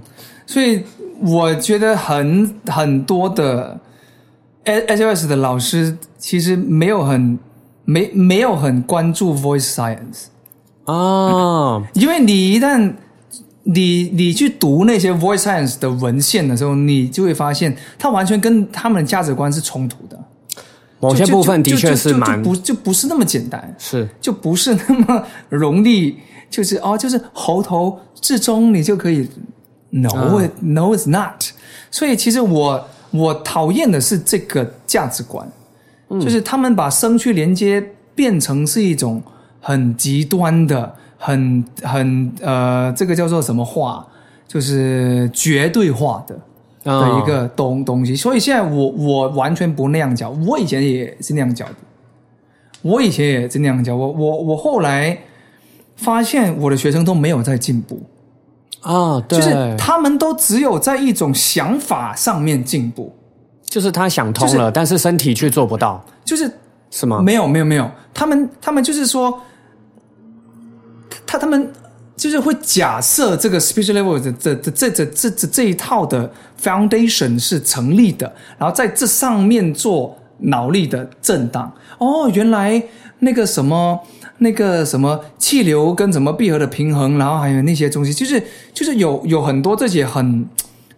[0.45, 0.82] 所以
[1.21, 3.78] 我觉得很很多的
[4.63, 7.38] S S 的老师其实没有很
[7.84, 10.28] 没没有很关注 voice science
[10.86, 12.93] 啊，因为你一旦
[13.63, 20.17] 你你去读那些 voice science 的文献的时候，你就会发现它完全跟他们的价值观是冲突的。
[21.02, 26.16] 某些部分的确是蛮不就不是那么简单，是就不是那么容易，
[26.50, 29.28] 就是哦，就是喉头至终你就可以
[29.90, 31.44] ，no，no is not。
[31.90, 35.46] 所以其实我我讨厌的是这个价值观，
[36.22, 37.84] 就是他们把声区连接
[38.14, 39.22] 变成是一种
[39.60, 44.06] 很极端的、很很呃，这个叫做什么话，
[44.48, 46.40] 就是绝对化的。
[46.84, 51.76] 的一个东东西，所以现在我我完全不那样教，我以前也是那样教的，
[52.82, 55.17] 我以前也是那样教，我我我后来
[55.96, 58.02] 发现我的学生都没有在进步，
[58.82, 63.13] 啊，对，就是他们都只有在一种想法上面进步，
[63.63, 66.52] 就是他想通了，但是身体却做不到，就是
[66.89, 67.22] 是吗？
[67.22, 69.39] 没有没有没有，他们他们就是说，
[71.28, 71.72] 他他们
[72.21, 76.31] 就是会假设这个 speech level 的这这这这这这这一套的
[76.62, 81.73] foundation 是成立的，然后在这上面做脑力的震荡。
[81.97, 82.84] 哦，原来
[83.19, 83.99] 那个什么。
[84.43, 88.41] 那个什么气流跟什么闭合的平衡，然后还有那些东西，就是
[88.73, 90.43] 就是有有很多这些很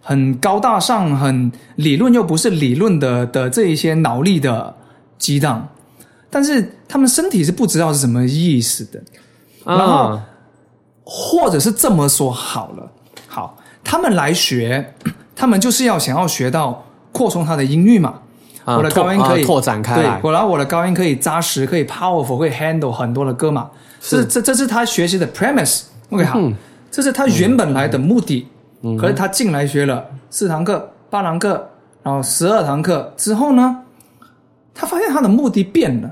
[0.00, 4.74] 很高大上、很理论又不是理论的的这一些脑力的
[5.18, 5.68] 激荡，
[6.30, 9.02] 但是他们身体是不知道是什么意思的。
[9.62, 10.18] 然后
[11.04, 12.90] 或者是这么说好了，
[13.28, 14.94] 好，他们来学，
[15.36, 18.14] 他们就是要想要学到扩充他的音域嘛。
[18.66, 23.70] 我的高音可以拓展开来，我然后我的高音可以扎实，可以 powerful，可以 handle 很多的歌嘛。
[24.00, 25.82] 这这这是他学习的 premise。
[26.08, 26.40] OK 好，
[26.90, 28.48] 这是他原本来的目的。
[28.80, 31.68] 嗯，可是他进来学了四堂课、八堂课，
[32.02, 33.82] 然后十二堂课之后呢，
[34.74, 36.10] 他发现他的目的变了。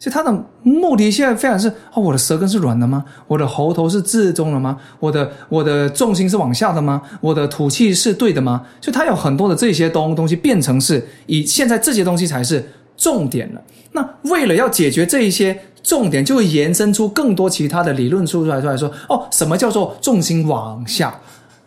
[0.00, 3.04] 就他的目的现在非常是哦，我的舌根是软的吗？
[3.26, 4.78] 我的喉头是自重的吗？
[4.98, 7.02] 我的我的重心是往下的吗？
[7.20, 8.62] 我的吐气是对的吗？
[8.80, 13.60] 所以他有很多的这些东东西变成是以现在这些东西才是重点了。
[13.92, 21.14] 那为了要解决这一些重点，就会延伸出更多其他的理论出来出来说哦，什么叫做重心往下？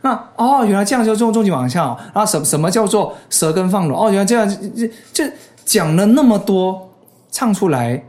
[0.02, 1.96] 那哦，原来这样叫做重心往下。
[2.12, 4.08] 然后什什么叫做舌根放软？
[4.08, 5.32] 哦，原来这样就就
[5.63, 6.89] 讲了那么多，
[7.32, 8.04] 唱出来。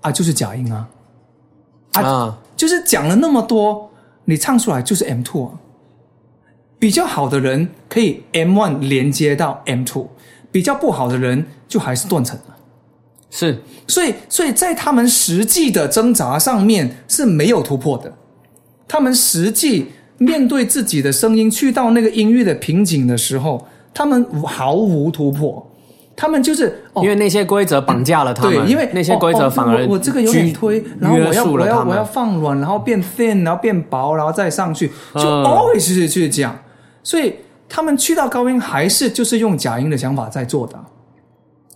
[0.00, 0.88] 啊，就是假音啊，
[1.92, 3.90] 啊，就是讲了那么多，
[4.24, 5.58] 你唱出来就是 M two 啊。
[6.78, 10.08] 比较好的人可以 M one 连接到 M two，
[10.52, 12.56] 比较不好的人就还是断层了。
[13.30, 18.16] 是，所以，所以在他们实际的挣扎上面是没有突破的。
[18.86, 25.67] 他们实际面对自己的声音，去到那个音域的瓶颈的时候，他们毫无突破。
[26.20, 36.58] 他们就是因为那些规则绑架了他们，对，因为那些规则反而我这个有点推，然后我要我要我要放软，然后变 thin，然后变薄，然后再上去，就 always 是去这样。
[37.04, 37.36] 所以
[37.68, 40.76] 他们去到高音还是就是用假音的想法在做的，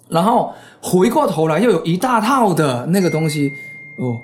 [0.08, 3.52] 然后回过头来又有一大套的那个东西
[3.98, 4.18] 哦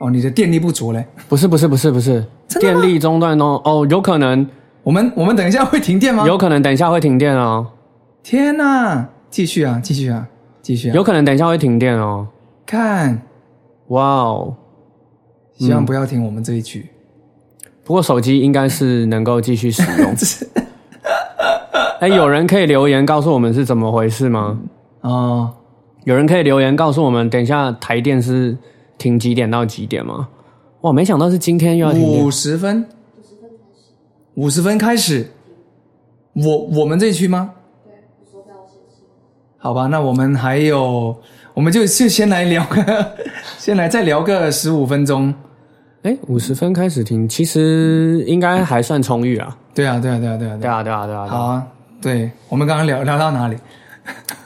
[0.00, 1.06] 哦，你的电力不足嘞？
[1.28, 2.26] 不是不是不是不是，
[2.58, 4.44] 电力中断哦哦，有可能
[4.82, 6.26] 我们我们等一下会停电吗？
[6.26, 7.64] 有可能等一下会停电哦。
[8.22, 9.08] 天哪！
[9.30, 10.28] 继续啊，继续啊，
[10.60, 10.94] 继续啊！
[10.94, 12.26] 有可能等一下会停电哦。
[12.66, 13.20] 看，
[13.88, 14.56] 哇哦！
[15.54, 16.88] 希望不要停我们这一句。
[17.84, 20.14] 不过手机应该是能够继续使用。
[22.00, 24.58] 哎，有人可以留言告诉我们是怎么回事吗？
[25.02, 25.52] 哦，
[26.04, 28.56] 有人可以留言告诉我们，等一下台电是
[28.98, 30.28] 停几点到几点吗？
[30.80, 32.84] 哇，没想到是今天又要停五十分，
[34.34, 35.30] 五十分开始，五十分开始。
[36.32, 37.52] 我我们这一区吗？
[39.62, 41.14] 好吧，那我们还有，
[41.52, 43.12] 我们就就先来聊个，
[43.58, 45.32] 先来再聊个十五分钟。
[46.02, 49.54] 哎，五十分开始听，其实应该还算充裕啊。
[49.74, 51.26] 对啊，对啊，对啊，对啊，对啊，对啊，对啊。
[51.26, 51.66] 好啊，
[52.00, 53.56] 对，我们刚刚聊聊到哪里？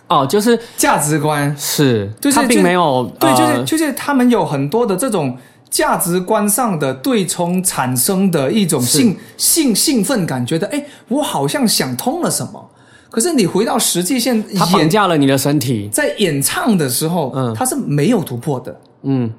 [0.09, 5.39] 哦，就是价值观是，就是并没有，对，就是就是他们有很多的这种
[5.71, 12.71] 价值观上的对冲产生的一种兴兴兴奋感，觉得哎，我好像想通了什么。
[13.15, 15.89] 可是你回到实际线，他绑架了你的身体。
[15.93, 18.81] 在演唱的时候，嗯，他是没有突破的。
[19.03, 19.33] 嗯，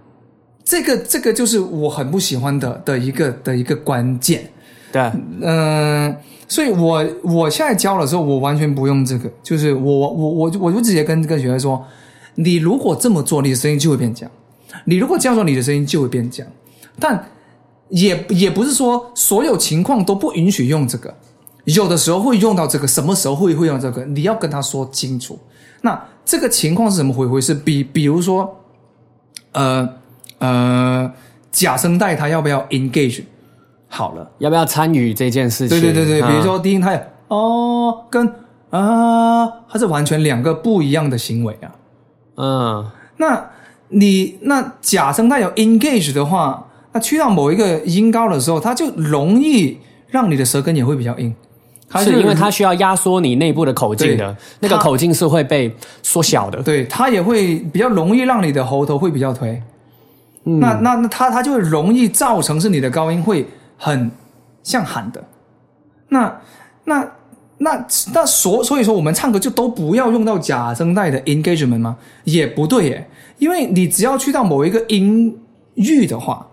[0.64, 4.50] 这个这个就是我很不喜欢的的一个的一个关键。
[4.94, 5.12] 对，
[5.42, 6.16] 嗯，
[6.48, 11.86] 所以我我现在教的时候，我完全不用这个，就是我我我我就直接跟跟学生说，
[12.36, 14.30] 你如果这么做，你的声音就会变僵；
[14.86, 16.48] 你如果这样做，你的声音就会变僵。
[16.98, 17.28] 但
[17.90, 21.14] 也也不是说所有情况都不允许用这个。
[21.66, 24.06] 有的时候会用到这个，什么时候会会用这个？
[24.06, 25.38] 你要跟他说清楚。
[25.82, 27.54] 那这个情况是怎么回回事？
[27.54, 28.56] 比比如说，
[29.52, 29.88] 呃
[30.40, 31.12] 呃，
[31.52, 33.24] 假声带他要不要 engage？
[33.88, 35.80] 好了，要不要参与这件事情？
[35.80, 38.28] 对对对对，比如说低音他哦跟
[38.72, 41.76] 啊，它是完全两个不一样的行为啊。
[42.38, 43.50] 嗯，那
[43.90, 51.34] 你那假声带有 engage 的话，那去到某一个音高的时候，它就容易让你的舌根也会比较硬。
[51.94, 56.62] 是因为它需要压缩你内部的口径的，那个口径是会被缩小的。
[56.62, 59.62] 对，它也会比较容易让你的喉头会比较推。
[60.44, 64.12] 那那那它它就会容易造成是你的高音会很
[64.62, 65.24] 像喊的。
[66.10, 66.40] 那
[66.84, 67.08] 那
[67.58, 71.98] 那那所所以说我们唱歌就都不要用到假声带的 engagement 吗？
[72.26, 73.10] 也不对耶，
[73.40, 75.36] 因为你只要去到某一个音
[75.76, 76.46] 域的话，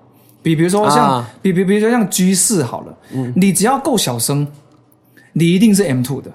[0.43, 4.47] 比比如说像、啊比比比如说像 G 四好了，嗯，你只要够小声，
[5.33, 6.31] 你一定是 M two 的，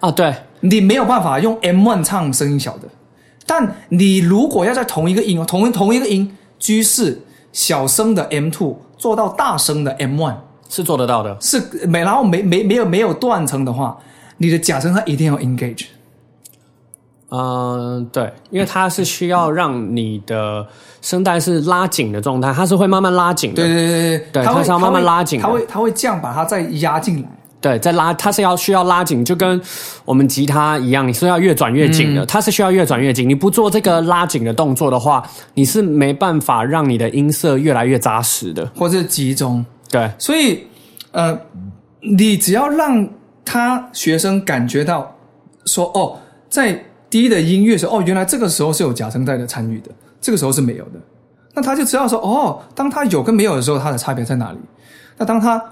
[0.00, 2.88] 啊，对，你没有办法用 M one 唱声音小的。
[3.46, 7.20] 但你如果要在同一个音哦，同同一个音 G 四
[7.52, 10.36] 小声的 M two 做到大声的 M one，
[10.70, 11.36] 是做得到的。
[11.40, 13.98] 是没然后没没没有没有断层的话，
[14.38, 15.86] 你的假声它一定要 engage。
[17.28, 20.66] 嗯，对，因为它是需要让你的
[21.02, 23.56] 声带是拉紧的状态，它是会慢慢拉紧的。
[23.56, 27.28] 对对对对对它会它是要慢慢拉紧的它会它会这样把它再压进来。
[27.64, 29.58] 对，在拉，它是要需要拉紧，就跟
[30.04, 33.26] 我们吉他一样，你是要越转越紧的，嗯它是需要越转越紧。
[33.26, 38.70] 你不做这个拉紧的动作的话，你是没办法让你的音色越来越扎实的。
[38.76, 39.64] 或者集中。
[39.90, 40.66] 对，所以，
[41.12, 41.40] 呃，
[42.02, 43.08] 你只要让
[43.46, 45.16] 他学生感觉到
[45.64, 46.18] 说，哦，
[46.50, 49.90] 在低的音乐时候，哦，原来这个时候是有假声带的参与的，
[50.20, 51.00] 这个时候是没有的。
[51.54, 54.58] 那他就知道说，哦，当他有跟没有的时候，它的差别在哪里？
[55.16, 55.62] 那当他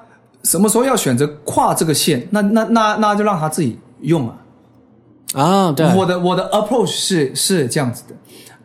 [0.44, 4.36] 什么时候要选择跨这个线，那那那那就让他自己用啊。
[5.34, 8.14] 啊，对，我的我的 approach 是是这样子的，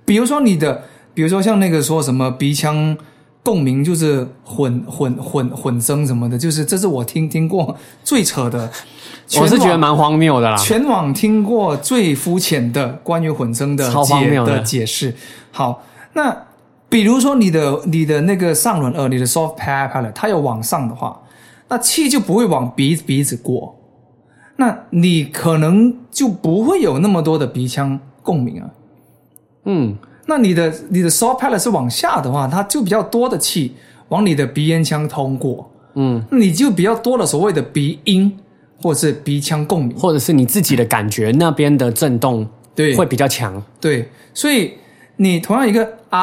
[0.04, 2.98] 比如说你的，比如说像那个说什么鼻腔
[3.42, 7.74] 共鸣，就是混混混混声什么的，就是这是我听听过
[8.04, 8.70] 最扯的，
[9.40, 10.58] 我是觉得蛮荒谬的啦。
[10.58, 15.16] 全网听过最肤浅的关于混声的超荒解谬的的解释。
[15.52, 16.36] 好，那
[16.90, 21.18] 比如说你的你的那个上轮颚，你的 soft palate，它有往上的话，
[21.70, 23.76] 那气就不会往鼻鼻子过，
[24.56, 28.70] 那你可能就不会有那么多的鼻腔共鸣啊。
[29.66, 29.96] 嗯，
[30.28, 33.76] 那你的你的 soft palate 是往下的话，它就比较多的气
[34.10, 38.40] 往你的鼻咽腔通过，嗯，你就比较多了所谓的鼻音
[38.82, 39.98] 或者是鼻腔共鸣。
[39.98, 43.62] 或者是你自己的感觉那边的震动对会比较强。
[43.82, 44.74] 对，所以
[45.18, 46.20] 你同样一个啊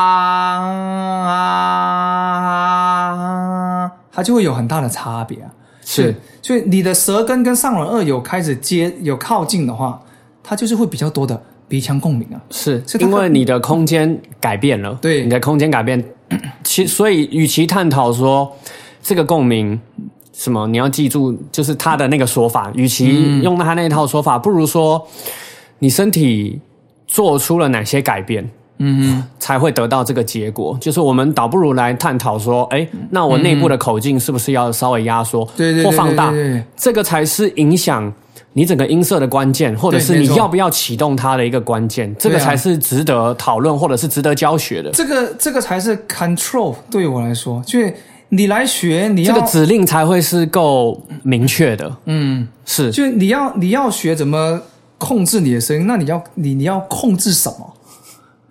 [3.85, 5.51] 啊，它就会有很大的差别啊。
[5.87, 10.01] 是，所以你的舌根跟上轮颚有开始接有靠近的话，
[10.43, 12.41] 它就是会比较多的鼻腔共鸣啊。
[12.51, 16.03] 是因为你的空间改变了，对你的空间改变，
[16.63, 18.51] 其所以与其探讨说
[19.03, 19.79] 这个共鸣
[20.33, 25.07] 什么，你要记住就是他的那个说法，与其用他那一套说法，不如说
[25.81, 26.61] 你身体
[27.07, 28.51] 做出了哪些改变。
[28.79, 30.77] 嗯，才会得到这个结果。
[30.81, 36.33] 就是我们倒不如来探讨说，哎，那我内部的口径是不是要稍微压缩，对对对或放大？
[36.77, 38.13] 这个才是影响
[38.55, 42.15] 你整个音色的关键，或者是你要不要启动它的一个关键。
[42.19, 44.91] 这个才是值得讨论，或者是值得教学的。
[44.91, 47.95] 这个这个才是 control 对我来说，就是
[48.31, 51.97] 你来学，你要这个指令才会是够明确的。
[52.07, 54.61] 嗯，是，就你要你要学怎么
[54.99, 57.74] 控制你的声音，那你要你你要控制什么？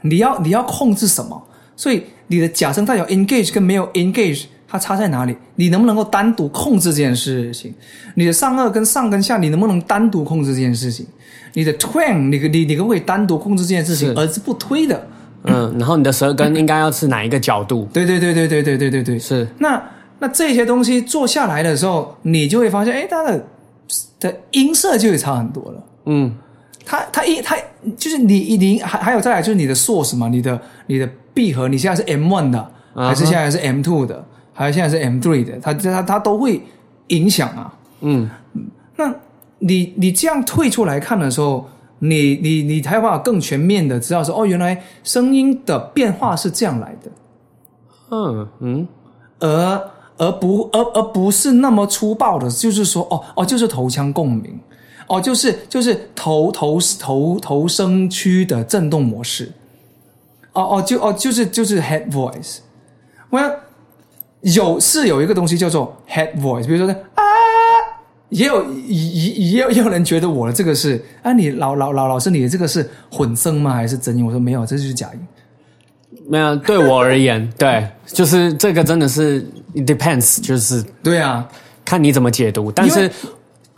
[0.03, 1.41] 你要你要控制什么？
[1.75, 5.35] 所以你的假声代表 engage 跟没有 engage，它差在哪里？
[5.55, 7.73] 你能不能够单独控制这件事情？
[8.13, 11.05] 你的上颚跟上跟下，你能不能单独控制这件事情？
[11.53, 15.07] 你的 twang，你你你可不可以单独控制这件事情，而是不推的？
[15.45, 17.87] 嗯，然后你的舌根应该要是哪一个角度？
[17.93, 19.81] 对对对对对对对对对，是，那
[20.19, 23.45] 那这些东西做下来的时候，你就会发现，哎，它的
[24.19, 25.83] 的音色就会差很多了。
[26.05, 26.33] 嗯，
[26.85, 27.55] 它它一它
[27.97, 36.61] 就是你你还还有再来就是你的 source 嘛，你的你的闭合，你现在是 M one 的，还是现在是 M two 的，还是现在是 M three 的，它它它都会
[37.07, 37.73] 影响啊。
[38.01, 38.29] 嗯，
[38.97, 39.13] 那
[39.59, 41.67] 你你这样退出来看的时候，
[41.99, 47.11] 你你你才有办法更全面的知道说，哦，原来声音的变化是这样来的。
[48.11, 48.87] 嗯嗯，
[49.39, 54.59] 而而不而而不是那么粗暴的，就是说，哦哦，就是头腔共鸣，
[55.17, 59.51] 哦，就是就是头头头头声区的震动模式，
[60.53, 62.57] 哦哦就哦就是就是 head voice，
[63.29, 63.51] 我要
[64.41, 67.23] 有是有一个东西叫做 head voice，比如说呢啊，
[68.29, 73.73] 也有也也也有也有人觉得我的这个是啊，你老老老老师你的这个是混声吗？
[73.73, 74.25] 还是真音？
[74.25, 75.19] 我说没有，这就是假音。
[76.27, 79.45] 没有，对我而言，对，就是这个真的是
[79.75, 81.47] depends，就是对啊，
[81.83, 82.71] 看你怎么解读。
[82.71, 83.11] 但是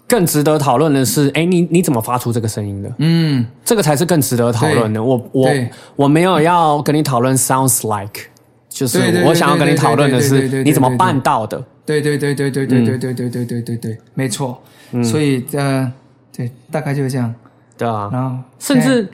[0.07, 2.91] 更值得讨论的是，哎，你你怎么发出这个声音的？
[2.99, 5.03] 嗯，这个才是更值得讨论的。
[5.03, 5.49] 我我
[5.95, 8.21] 我没有要跟你讨论 sounds like，
[8.69, 11.63] 就是我想要跟你讨论的是你怎么办到的。
[11.85, 14.61] 对对对对对对对对对对对对对，没错。
[15.03, 15.91] 所以呃，
[16.35, 17.33] 对，大概就是这样。
[17.77, 19.07] 对啊，然后甚至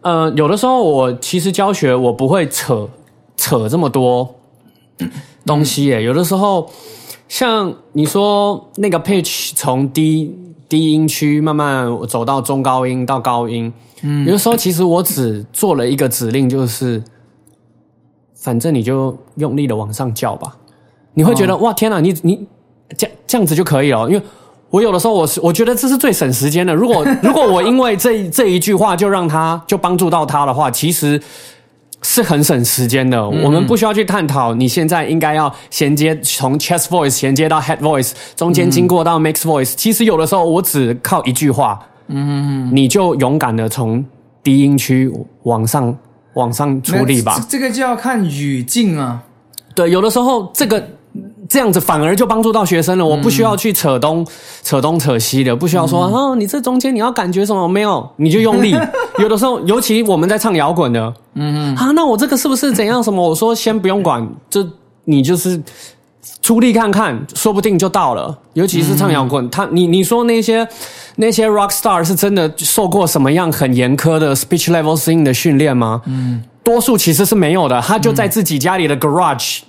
[0.00, 2.88] 呃，有的时候我其实教学我不会扯
[3.36, 4.34] 扯这么多
[5.46, 6.02] 东西耶。
[6.02, 6.70] 有的时候
[7.28, 10.34] 像你说那个 pitch 从低
[10.68, 13.72] 低音区慢慢走到中高音到高音，
[14.02, 17.02] 嗯，有的时候其实我只做了一个指令，就是
[18.34, 20.56] 反正你就用力的往上叫吧。
[21.14, 22.46] 你会觉得哇天哪，你你
[22.96, 24.22] 这这样子就可以了，因为。
[24.70, 26.74] 我有的时候，我是我觉得这是最省时间的。
[26.74, 31.18] 如果 如果我因为这这一句话就让他就帮助到他的话，其实
[32.02, 33.28] 是很省时间的。
[33.28, 39.74] 我们不需要去探讨你现在应该要衔接从 chest voice 衔接到 head voice，中间经过到 mix voice。
[39.76, 44.04] 其实有的时候我只靠一句话，嗯，你就勇敢的从
[44.42, 45.96] 低音区往上
[46.34, 47.44] 往上处理吧。
[47.48, 49.22] 这个就要看语境啊。
[49.74, 50.82] 对，有的时候这个。
[51.48, 54.26] 这样子反而就帮助到学生了，我不需要去扯东
[54.62, 58.76] 扯东扯西的，不需要说哦，你这中间你要感觉什么没有，你就用力。
[59.18, 63.26] 有的时候，尤其我们在唱摇滚的，嗯啊，那我这个是不是怎样什么？
[63.26, 64.64] 我说先不用管，就
[65.04, 65.60] 你就是
[66.42, 68.38] 出力看看，说不定就到了。
[68.52, 70.68] 尤其是唱摇滚，他你你说那些
[71.16, 76.02] 那些 rock star 是真的受过什么样很严苛的 speech level sing 的训练吗？
[76.04, 79.60] 嗯，多数其实是没有的，他就在自己家里的 garage。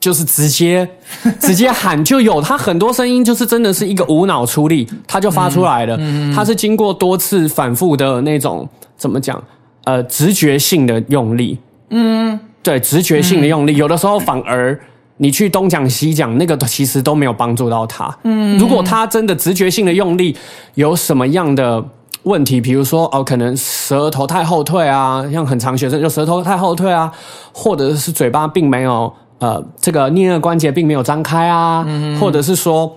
[0.00, 0.88] 就是直接
[1.40, 5.98] 直接喊就有，他很多声音就是真的是一个无脑出力，他就发出来了。
[6.34, 9.42] 他是经过多次反复的那种怎么讲？
[9.84, 11.58] 呃，直觉性的用力。
[11.90, 14.78] 嗯，对，直觉性的用力，有的时候反而
[15.16, 18.16] 你去东讲西讲，那个其实都没有帮助到他。
[18.22, 20.36] 嗯，如果他真的直觉性的用力
[20.74, 21.82] 有什么样的
[22.22, 27.10] 问题，比如说哦，可能舌头太后退啊，像很长学生就舌头太后退啊，
[27.52, 29.12] 或者是嘴巴并没有。
[29.38, 31.86] 呃，这个颞颌关节并没有张开啊，
[32.20, 32.92] 或者是说，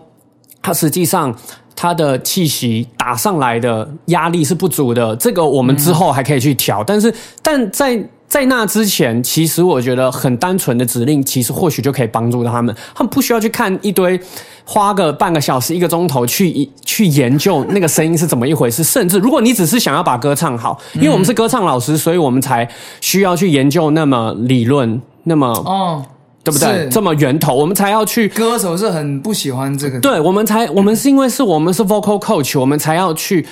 [0.61, 1.35] 它实际上
[1.75, 6.83] 它的气息打上来的压力是不足的，这个我们之后还可以去调。
[6.83, 7.13] 但是，
[7.43, 12.73] 但在在那之前，其实我觉得很单纯的指令，其实或许就可以帮助到他们。
[12.95, 14.19] 他们不需要去看一堆，
[14.65, 18.83] 花个半个小时、一个钟头去去研究那个声音是怎么一回事。
[18.83, 22.67] 甚至，如果你只是想要把歌唱好，因为我们是歌唱老师，所以我们才
[23.01, 26.03] 需要去研究那么理论，那么哦。
[26.43, 26.89] 对不对？
[26.89, 28.27] 这么源头，我们才要去。
[28.29, 29.99] 歌手是很不喜欢这个。
[29.99, 33.45] 对，我们才，我们是因为是我们是 vocal coach，我们才要去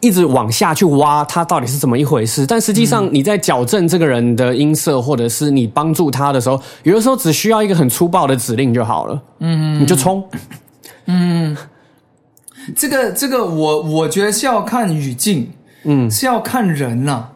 [0.00, 2.46] 一直往下去挖他到底是怎么一回事。
[2.46, 9.22] 但实际上，你在矫正这个人的音色，或者是你帮助他的时候，有的时候只需要一个很粗暴的指令就好了。
[9.40, 10.22] 嗯，你就冲。
[11.06, 11.56] 嗯，
[12.76, 15.50] 这个这个，我我觉得是要看语境，
[15.82, 17.26] 嗯，是要看人呐。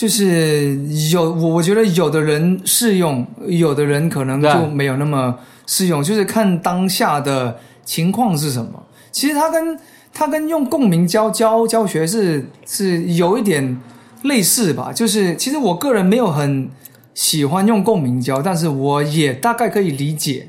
[0.00, 0.78] 就是
[1.12, 6.02] 有我，我觉得有的人适用，有的人可能就没有那么适用。
[6.02, 8.82] 就是看当下的情况是什么。
[9.12, 9.78] 其实它跟
[10.14, 13.78] 它跟用共鸣教教教学是是有一点
[14.22, 14.90] 类似吧。
[14.90, 16.70] 就是其实我个人没有很
[17.12, 20.48] 喜欢用共鸣教，但是我也大概可以理解。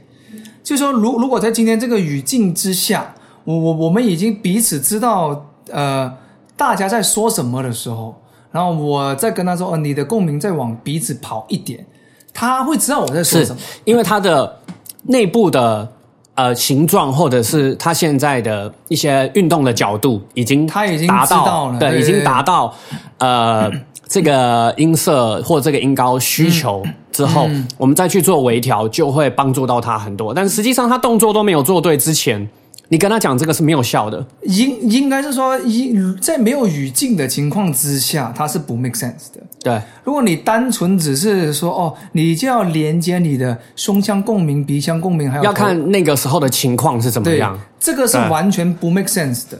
[0.63, 6.13] 就是说，如如果在今天这个语境之下，我我我们已经彼此知道呃
[6.55, 8.15] 大家在说什么的时候。
[8.51, 11.85] 然后我再跟他说：“哦，你的共鸣再往鼻子跑一点，
[12.33, 13.61] 他会知道我在说什么。
[13.85, 14.59] 因为他的
[15.03, 15.89] 内部的
[16.35, 22.73] 呃形状，或者是他现在的一些运动的角度，已经他已经达到了，对，已经达到
[23.19, 23.71] 呃
[24.07, 30.33] 这个音色或这个音高需求之后，我们再去做微调，就会帮助到他很多。
[30.33, 32.47] 但实际上，他动作都没有做对之前。”
[32.91, 39.41] 你跟他讲这个是没有效的，应应该是说，一在没有语境的情况之下，它是不 make sense 的。
[39.63, 49.57] 对，如果你单纯只是说哦，你就要连接你的胸腔共鸣、鼻腔共鸣，还有要看那个时候的情况是怎么样，这个是完全不 make sense 的，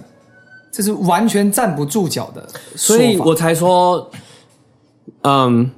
[0.70, 4.12] 这是完全站不住脚的，所以我才说，
[5.22, 5.72] 嗯，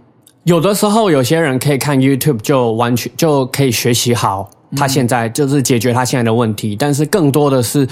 [0.45, 4.49] 有的时候有些人可以看 YouTube 就完全就可以学习好。
[4.76, 7.88] 他现在就是解决他现在的问题，但是更多的是，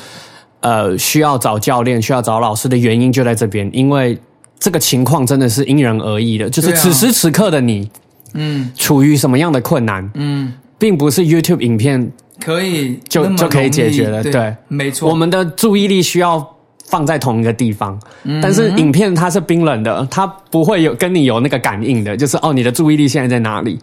[0.62, 4.18] 呃，需要找教练、需要找老师的原因就在这边，因为
[4.60, 7.90] 这个情况真的是因人而异的，就是此时此刻的你，
[8.34, 16.56] 嗯，处于什么样的困难，嗯，并不是 YouTube 影片可以就就可以解决了，对，没错，我们的注意力需要
[16.86, 18.00] 放在同一个地方，
[18.42, 23.80] 但是影片它是冰冷的，它不会有跟你有那个感应的，就是哦，你的注意力现在在哪里？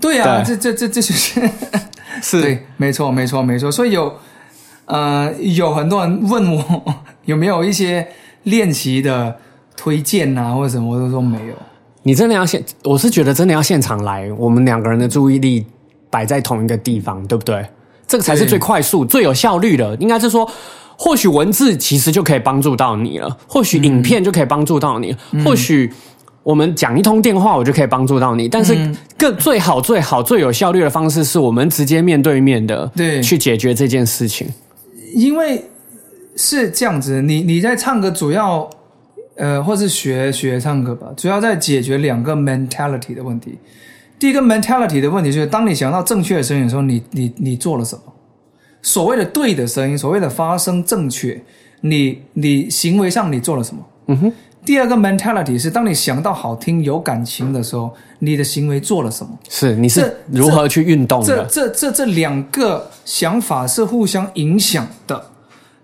[0.00, 1.40] 对啊，这这这这就是。
[2.20, 3.70] 是对，没错，没错，没错。
[3.70, 4.12] 所以有，
[4.86, 6.94] 呃，有很多人问我
[7.24, 8.06] 有没有一些
[8.44, 9.36] 练习的
[9.76, 11.54] 推荐啊，或者什么，我都说没有。
[12.02, 15.64] 你真的要现，我是觉得真的要现场来，我们两个人的注意力
[16.10, 17.64] 摆在同一个地方，对不对？
[18.06, 19.94] 这个才是最快速、最有效率的。
[19.96, 20.50] 应该是说，
[20.96, 25.92] 或许文字其实就可以帮助到你了，或许影片就可以帮助到你，或许。
[26.42, 28.48] 我们讲一通电话，我就可以帮助到你。
[28.48, 28.76] 但是，
[29.16, 34.48] 更最好、最好、最有效率的方式，是我们直接面对面的，对，去解决这件事情。
[35.14, 35.64] 因为
[36.36, 38.68] 是这样子，你你在唱歌，主要
[39.36, 43.58] 呃，或是学学唱歌吧，主要在解决两个 mentality 的问题。
[44.18, 48.02] 第一个 mentality 的问题就是，当你想到正确的声音的时候，你你你做了什么？
[48.82, 51.40] 所谓的对的声音，所谓的发声正确，
[51.82, 53.82] 你你行为上你做了什么？
[54.08, 54.32] 嗯哼。
[54.64, 59.30] 第二个 mentality 是，当你想到好听、有感情的时候，你的行为做了什么？
[59.48, 61.44] 是你是如何去运动的？
[61.46, 65.26] 这这这这两个想法是互相影响的。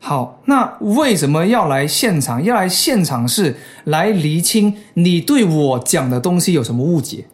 [0.01, 2.43] 好，那为什么要来现场？
[2.43, 3.55] 要来现场是
[3.85, 7.25] 来厘清你对我讲的东西有什么误解？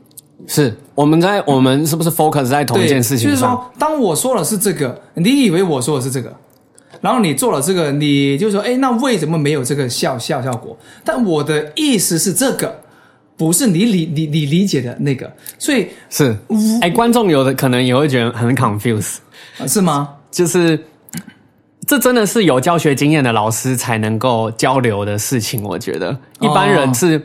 [0.46, 3.30] 是我们在我们是不是 focus 在同一件事情上？
[3.30, 6.34] 就是说，当我说的是这个，你以为我说的是这个，
[7.04, 10.74] 然后你做了这个，你就说，哎，那为什么没有这个效效效果？
[11.04, 12.80] 但我的意思是这个，
[13.36, 16.34] 不是你理你你理解的那个，所以是
[16.80, 19.16] 哎，观众有的可能也会觉得很 confuse，
[19.66, 20.14] 是吗？
[20.30, 20.82] 就是。
[21.86, 27.22] 这真的是有教学经验的老师才能够交流的事情，我觉得一般人是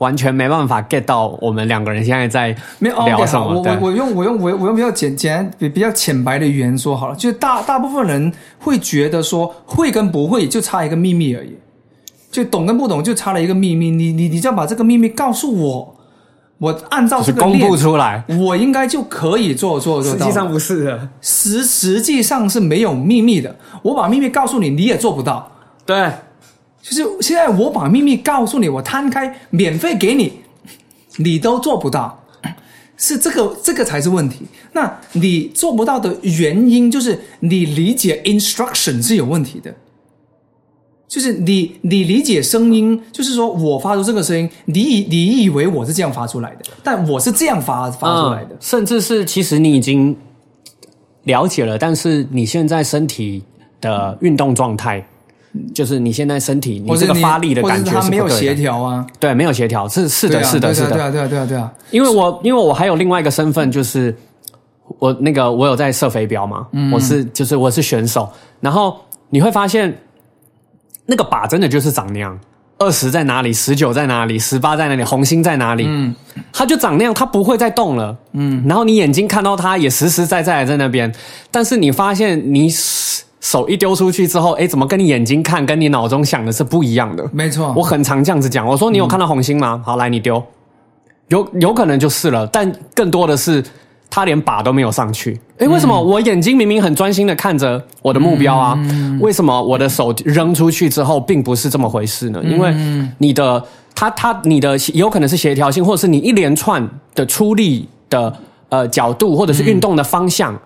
[0.00, 3.46] 完全没办法 get 到我们两个人现在在聊什么。
[3.46, 11.56] 我我我用我用我我用比较简简比比较浅白的语言说好了，就大大部分人会觉得说会跟不会就差一个秘密而已，
[12.30, 13.90] 就懂跟不懂就差了一个秘密。
[13.90, 15.96] 你你你只要把这个秘密告诉我。
[16.60, 20.18] 我按照这个公布出来，我应该就可以做做做到。
[20.18, 23.56] 实际上不是的，实实际上是没有秘密的。
[23.80, 25.50] 我把秘密告诉你，你也做不到。
[25.86, 26.10] 对，
[26.82, 30.32] 就是现在我把秘密告诉你，我摊开免费给你，
[31.16, 32.24] 你都做不到，
[32.96, 34.46] 是这个这个才是问题。
[34.72, 39.74] 那你做不到的原因，就是你理解 instruction 是有问题的。
[41.08, 50.16] 就是你，你理解声音，就是说我发出这个声音，你以你以为我是这样发出来的，但我是这样发发出来的，甚至是其实你已经
[51.24, 53.42] 了解了，但是你现在身体
[53.80, 55.04] 的运动状态，
[55.74, 64.16] 就是你现在身体你这个发力的感觉是没有协调啊，对，没有协调，是是的，是的，是的，对啊，对啊，对啊，对啊，因为我因为我还有另外一个身份，就是
[64.98, 68.28] 我那个我有在射飞镖嘛，我是就是我是选手，
[68.60, 68.96] 然后
[69.28, 69.96] 你会发现。
[71.06, 72.38] 那个靶真的就是长那样，
[72.78, 75.84] 二十在哪里，十九在哪里，十八在哪里，红心在哪里？
[75.88, 76.14] 嗯，
[76.52, 78.16] 它就长那样，它不会再动了。
[78.34, 81.12] 嗯，然后你眼睛看到它也实实在在在那边，
[81.50, 82.70] 但是你发现你
[83.40, 87.28] 手一丢出去之后，哎，怎么跟你眼睛看，跟你脑中想的是不一样的？
[87.32, 89.82] 没错，我很常这样子讲，我说你有看到红心吗？
[89.84, 90.42] 好，来你丢，
[91.28, 93.64] 有有可能就是了，但更多的是。
[94.12, 98.76] 他连靶都没有上去，诶，为什么我眼睛明明很专心的看着我的目标啊？
[99.20, 102.42] 为什么我的手扔出去之后并不是这么回事呢？
[102.42, 102.74] 因为
[103.18, 103.64] 你的
[103.94, 106.84] 他他你的有可能是协调性，或者是你一连串
[107.14, 108.36] 的出力的
[108.68, 110.60] 呃角度，或者是运动的方向，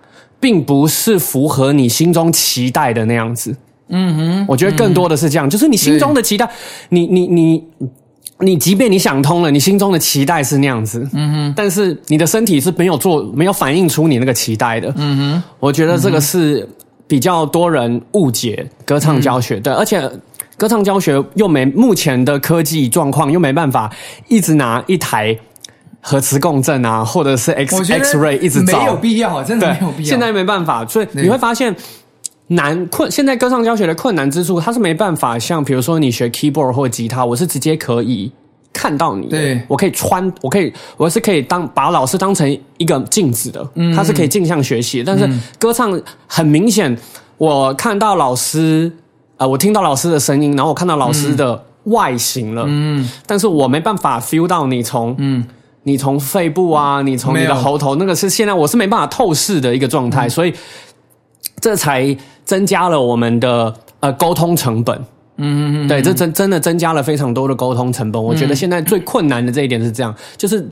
[0.45, 3.55] 并不是符合你心中期待的那样子。
[3.89, 6.47] 嗯哼，我觉得更多的是这样，就是你心中的期待，
[6.89, 7.63] 你你你。
[8.39, 15.43] 你即便你想通了，你心中的期待是那样子，嗯哼，但是你的身体是没有做，没有反映出你那个期待的，嗯哼。
[15.57, 16.67] 我觉得这个是
[17.07, 20.01] 比较多人误解歌唱教学，对，而且
[20.57, 23.89] 歌唱教学又没目前的科技状况又没办法
[24.27, 25.33] 一直拿一台
[26.07, 30.09] 核磁共振啊，或者是 X X ray 一直没有必要，真的没有必要。
[30.09, 31.75] 现在没办法，所以你会发现。
[32.49, 38.31] 难困，现在歌唱教学的困难之处，它是没办法像比如说你学 keyboard 或吉他，我是直接可以
[38.71, 39.59] 看到你，对。
[39.67, 42.47] 我可以穿，我可以，我是可以当把老师当成
[42.77, 45.03] 一个镜子的，它是可以镜像学习。
[45.03, 45.27] 但是
[45.57, 46.95] 歌唱很明显，
[47.39, 48.91] 我看到老师，
[49.37, 55.43] 呃，我听到老师的声音，然后我看到老师的外形了，嗯，但是我没办法 feel 到你从，嗯，
[55.85, 60.53] 你从肺部啊，你从你的喉头，那个是现在我是没办法透视的一个状态，所以
[61.59, 62.15] 这才。
[62.45, 64.95] 增加了我们的呃沟通成本，
[65.37, 68.23] 嗯嗯嗯，对，这真真的增加了非常多的沟通成本。
[68.23, 70.63] 我觉得现在最困难的这一点是这样，就是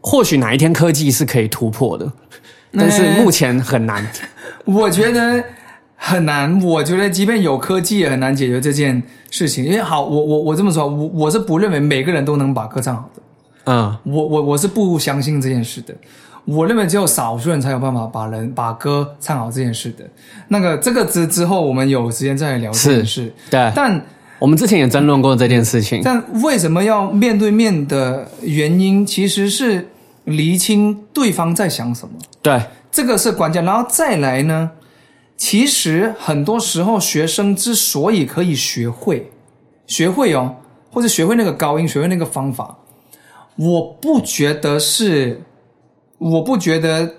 [0.00, 2.10] 或许哪一天科技是可以突破的，
[2.72, 4.02] 但是目前很难。
[4.64, 5.44] 我觉得
[5.94, 9.62] 很难，我觉得即便有科技也很难解决这件事情。
[9.62, 13.20] 因为好，我我我这么说，我我是不认为每个人都能把歌唱好的，
[13.70, 15.94] 嗯，我我我是不相信这件事的。
[16.44, 20.04] 我认为只有少数人才有办法把人把歌唱好这件事的。
[20.48, 23.32] 那个这个之之后，我们有时间再来聊这件事。
[23.48, 24.04] 对，但
[24.40, 26.00] 我们之前也争论过这件事情。
[26.02, 29.86] 但为什么要面对面的原因，其实是
[30.24, 32.14] 厘清对方在想什么。
[32.42, 32.60] 对，
[32.90, 33.64] 这个是关键。
[33.64, 34.70] 然后再来呢，
[35.36, 39.30] 其实很多时候学生之所以可以学会，
[39.86, 40.56] 学会哦，
[40.90, 42.76] 或者学会那个高音，学会那个方法，
[43.60, 45.42] 我不觉得是。
[46.20, 47.14] 我不觉得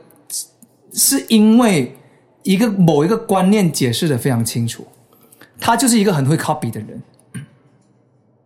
[0.94, 1.96] 是因为
[2.44, 4.86] 一个某一个观念解释的非常清楚，
[5.60, 7.02] 他就是一个很会 copy 的人。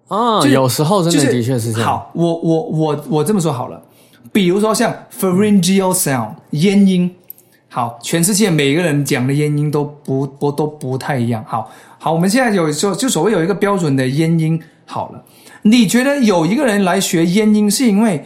[0.08, 1.90] 啊，有时候真的的确是这样。
[1.90, 3.84] 好，我我我我这么说好了，
[4.32, 7.14] 比如说像 pharyngeal sound 咽音，
[7.68, 11.44] 好，全世界每个人讲的咽音都不不都不太一样。
[11.46, 11.70] 好，
[12.00, 15.22] 好，我们现在有就就所谓有一个标准的咽音，好了，
[15.68, 18.26] 你觉得有一个人来学咽音是因为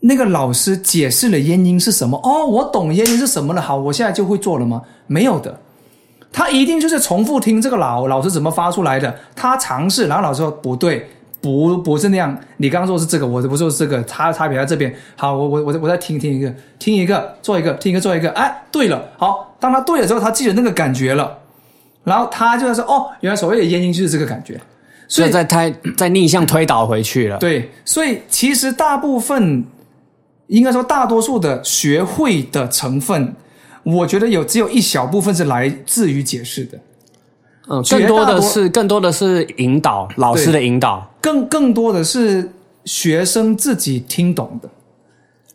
[0.00, 2.16] 那个老师解释了咽音是什么？
[2.22, 3.60] 哦，我懂咽音是什么了。
[3.60, 4.82] 好，我现在就会做了吗？
[5.08, 5.60] 没有的。
[6.30, 11.08] 他一定就是重复听这个老老师怎么发出来的，他尝试，然后老师说不对，
[11.40, 14.94] 不不是那样，你刚刚说是这个，我不是这个，差差别在这边。
[15.16, 21.38] 好，我我我我再听听一个，听一个做一个，听一个做一个，哎，对了，好，当他对了之后，他记得那个感觉了，
[22.04, 24.60] 然后他就说哦，原来所谓的咽音就是这个感觉，
[25.08, 27.38] 所以在推在逆向推导回去了。
[27.38, 29.64] 对，所以其实大部分
[30.46, 33.34] 应该说大多数的学会的成分。
[33.84, 36.78] 我觉得有只有一小部分是来自于解释的，
[37.68, 42.50] 嗯，更多的是更多的是引导老师的引导，更更多的是
[42.84, 44.68] 学生自己听懂的，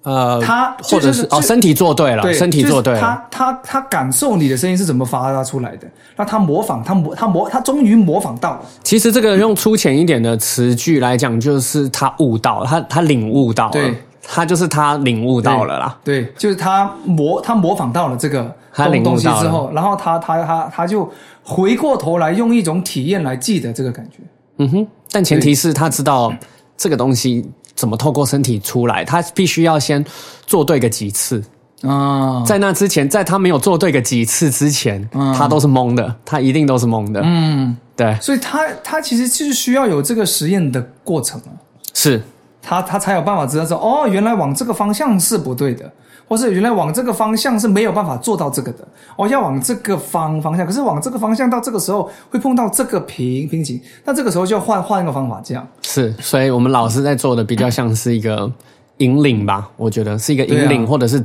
[0.03, 8.61] 呃，他或者是哦身体做对了，身体做对了，他他他感受你的声音是怎么发出来的，那他模仿，他模他模他终于模仿到了。
[8.83, 13.95] 其实这个用粗浅一点的词句来讲，就是他悟到，他他领悟到了。
[14.25, 18.55] 他就是他领悟到了啦，对，就是他模他模仿到了这个
[19.03, 21.11] 东西之后，然后他他他他就
[21.43, 24.19] 回过头来用一种体验来记得这个感觉。
[24.59, 26.33] 嗯哼，但前提是他知道
[26.77, 27.45] 这个东西
[27.83, 30.05] 怎么透过身体出来，他必须要先
[30.47, 31.43] 做对个几次
[31.81, 32.41] 啊。
[32.45, 35.05] 在那之前，在他没有做对个几次之前，
[35.37, 37.19] 他都是懵的，他一定都是懵的。
[37.21, 41.51] 嗯，对，所以他他其实就是需要有这个实验的过程啊。
[41.93, 42.23] 是。
[42.63, 45.91] 他他才有办法知道说哦，原来往这个方向是不对的，
[46.27, 48.87] 或是原来往这个方向是没有办法做到这个的。
[49.17, 56.11] 哦，要往这个方方向，可是往这个方向到这个时候会碰到这个瓶瓶颈，那这个时候就要换换一个方法，这样是。
[56.13, 58.51] 所以我们老师在做的比较像是一个
[58.97, 61.23] 引领吧，我觉得是一个引领，或者是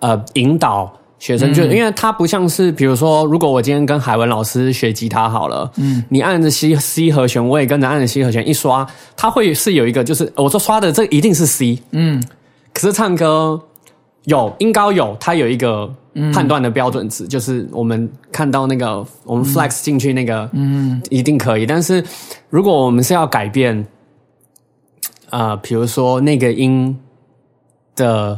[0.00, 0.92] 呃引导。
[1.22, 8.84] 学生就因为他不像是，比如说，如果我今天跟海文老师学吉他好了，嗯，你按着 C C 和弦，我也跟着按着 C 和弦一刷，
[9.16, 12.20] 他会是有一个，就是我说刷的这一定是 C，嗯，
[12.74, 13.60] 可是唱歌
[14.24, 15.88] 有音高有，它有一个
[16.34, 21.64] 判断的标准值，就是我们看到那个我们 flex 进去那个，嗯，一定可以。
[21.64, 22.04] 但是
[22.50, 23.86] 如果我们是要改变，
[25.30, 26.98] 呃，比如说那个音
[27.94, 28.36] 的。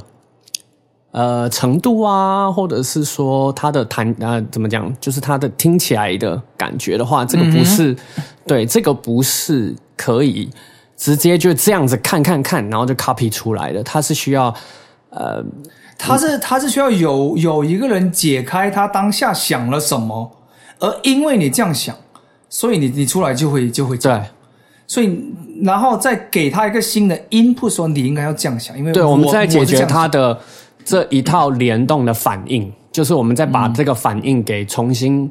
[1.14, 7.96] 呃，程度啊，或者是说它的弹呃，怎么讲，就是它的听起来的感觉的话，这个不是
[8.48, 10.50] 对，这个不是可以
[10.96, 13.80] 直接就这样子看看看，然后就 copy 出来的。
[13.84, 14.52] 它是需要
[15.10, 15.40] 呃，
[15.96, 20.28] 它是它是需要有有一个人解开他当下想了什么，
[20.80, 21.94] 而因为你这样想，
[22.48, 24.20] 所以你你出来就会就会对，
[24.88, 25.16] 所以
[25.62, 30.36] 然后再给他一个新的 input，说你应该要这样想，因为对，我们在解决他的。
[30.84, 35.30] 这一套联动的反应，就是我们再把这个反应给重新，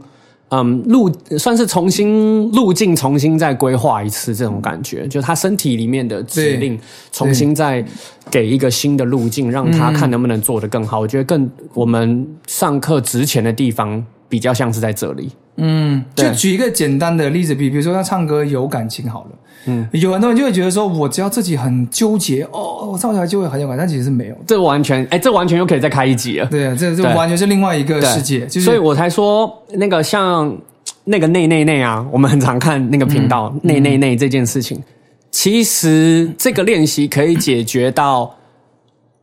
[0.49, 6.79] 嗯，路算是重新路径重新再规划一次，这种感觉，就他身体里面的指令
[7.11, 7.83] 重新再
[8.31, 10.99] 给一个新的路径，让他看能不能做得更好。
[10.99, 14.03] 我觉得更我们上课值钱的地方
[14.33, 15.29] 比较像是在这里。
[15.57, 19.29] 嗯，就举一个简单的例子，比比如说他唱歌有感情好了。
[19.67, 24.35] 嗯，有很多人就会觉得说，我只要自己很纠结哦，我唱起来就会很有感，但其实是没有。
[24.47, 26.47] 这完全，哎，这完全又可以再开一集了。
[26.47, 28.49] 对啊，这这完全是另外一个世界。
[28.49, 30.57] 所以我才说，那个像
[31.03, 34.81] 那个内内内啊，我们很常看那个频道内内内这件事情，
[35.29, 38.35] 其实这个练习可以解决到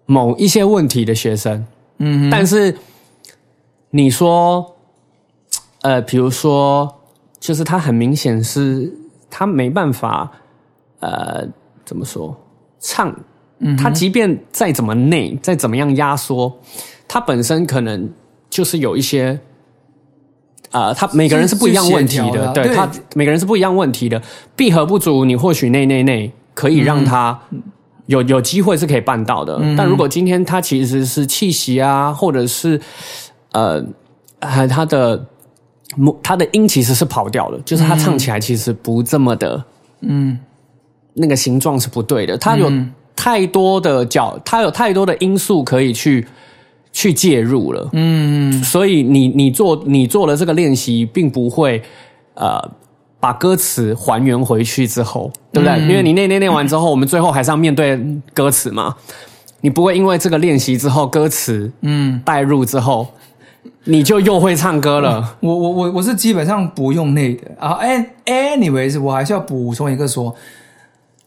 [0.07, 1.67] 某一些问题的学生。
[1.99, 2.75] 嗯，但是
[3.91, 4.65] 你说，
[5.83, 6.97] 呃，比如说，
[7.39, 8.93] 就是他很明显是。
[9.33, 10.29] 他没办法，
[10.99, 11.47] 呃，
[11.85, 12.37] 怎么说
[12.81, 13.15] 唱？
[13.79, 16.53] 他即便再怎么内，再怎么样压缩，
[17.07, 18.11] 他本身可能
[18.51, 19.39] 就是有一些，
[20.73, 24.21] 呃，他每个人是不一样问题的，对他每个人是不一样问题的。
[24.57, 27.41] 闭合不足，你或许内内内可以让他
[28.07, 29.61] 有有机会是可以办到的。
[29.79, 32.81] 但如果今天他其实是气息啊，或者是
[33.53, 33.81] 呃，
[34.41, 35.25] 还他的。
[36.23, 39.65] 他的音其实是跑掉了，就是他唱起来其实不这么的，
[40.03, 40.39] 嗯，
[41.15, 42.39] 那个形状是不对的。
[42.39, 42.71] 他有
[43.17, 46.25] 太多的角，他有太多的因素可以去
[46.93, 51.83] 去介入了，嗯，所以你你做你做了这个练习，并不会
[52.35, 52.71] 呃
[53.19, 55.81] 把歌词还原回去之后，对不对？
[55.81, 57.99] 因为你那练练完之后，我们最后还是要面对
[58.33, 58.95] 歌词嘛，
[59.61, 63.09] 你不会因为这个练习之后歌词嗯带入之后。
[63.85, 65.37] 你就又会唱歌了。
[65.41, 67.73] 我我我我是基本上不用内的啊。
[67.75, 70.35] 哎，anyways，我还是要补充一个说，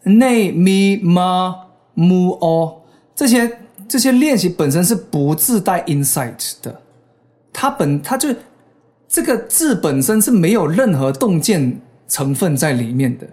[0.03, 1.55] 内咪嘛
[1.93, 2.81] 木哦，
[3.15, 6.81] 这些这些练习本身是不自带 insight 的，
[7.51, 8.29] 它本它就
[9.07, 13.27] 这个字本身是没有任何洞见成分在里面的，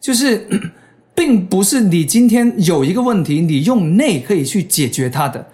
[0.00, 0.46] 就是
[1.14, 5.46] 并不是你今天有一个问题，你用内可以去解决它的，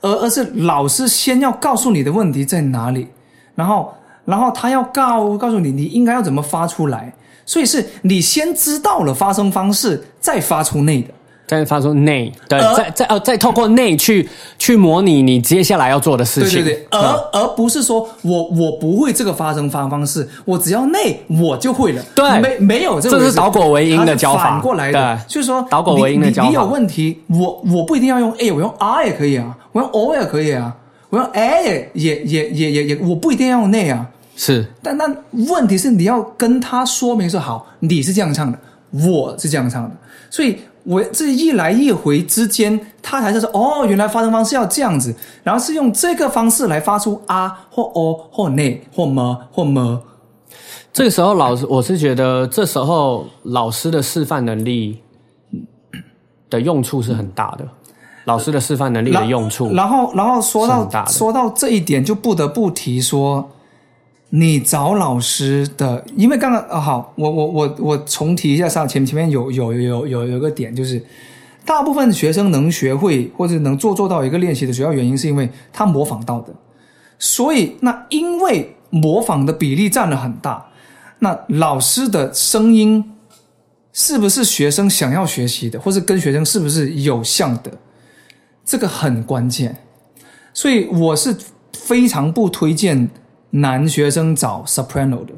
[0.00, 3.08] 而而是老师先要告诉你的问题在哪里，
[3.54, 3.92] 然后
[4.24, 7.12] 然后他要告告诉你你应该要怎么发出来，
[7.44, 11.12] 所以是你先知道了发声方式，再发出内的。
[11.48, 14.28] 再发出内，对，而再再呃，再透过内去
[14.58, 16.62] 去模拟你接下来要做的事情。
[16.62, 17.00] 对对对，而、
[17.32, 22.02] 而不是说我我不会这个发声方方式，我只要内我就会了。
[22.14, 22.38] 对。
[22.40, 23.24] 没没有这回事。
[23.24, 30.76] 这是导果为因的教法反过来的，就是说导果为因的教法你你你有问题，我我不一定要用 A，我用 R 也可以啊，我用 O 也可以啊，
[31.08, 34.06] 我用 A 也也也也也也，我不一定要用内啊。
[34.36, 34.66] 是。
[34.82, 35.04] 但那
[35.48, 38.58] 问题是你要跟他说明说好，你是这样唱的，
[39.08, 39.90] 我是这样唱的，
[40.28, 50.00] 所以我这一来一回之间，他才是说哦，原来发声方式要这样子，然后是用这个方式来发出啊或哦或内或么或么，
[50.90, 55.02] 这个时候老师，我是觉得这时候老师的示范能力
[56.48, 57.68] 的用处是很大的。
[58.24, 63.50] 老师的示范能力的用处，然后然后说到说到这一点，就不得不提说。
[64.30, 71.02] 你找老师的，因为刚刚啊好，我我我我重提一下上前前面有有有有有一个点，就是
[71.64, 76.52] 大部分学生能学会或者能做做到一个练习的主要原因，是因为他模仿到的。
[77.18, 80.66] 所以那因为模仿的比例占了很大，
[81.20, 83.12] 那老师的声音
[83.94, 87.72] 是不是学生想要学习的，或是跟学生是不是有像的，
[88.62, 89.74] 这个很关键。
[90.52, 91.34] 所以我是
[91.72, 93.08] 非常不推荐。
[93.50, 95.32] 男学生找 soprano 的，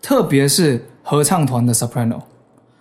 [0.00, 2.20] 特别是合唱团的 soprano，、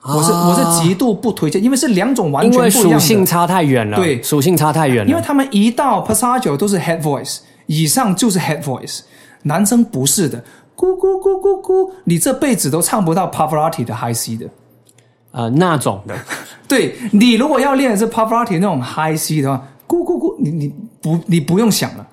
[0.04, 3.00] 我是我是极度不推荐，因为是两种完全不一样的。
[3.00, 9.02] 属性差太远了，对属性差太远了，因为他们一到 passaggio 都是 head voice，以上就是 head voice，
[9.44, 10.44] 男生不是的，
[10.76, 14.48] 咕咕咕咕咕，你这辈子都唱不到 Pavarotti 的 high C 的。
[15.34, 16.14] 呃那种的，
[16.68, 22.06] 对你如果要练的是 Pavarotti 那种 high C 的话，咕咕咕，你你不你不用想了。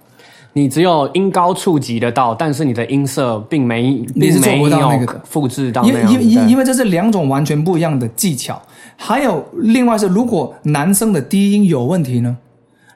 [0.53, 8.61] 你只有音高触及得到，但是你的音色并没，你是做不到并没有那个的复制到因为那样因因为因为这是两种完全不一样的技巧。
[8.97, 12.37] 还有另外是，如果男生的低音有问题呢，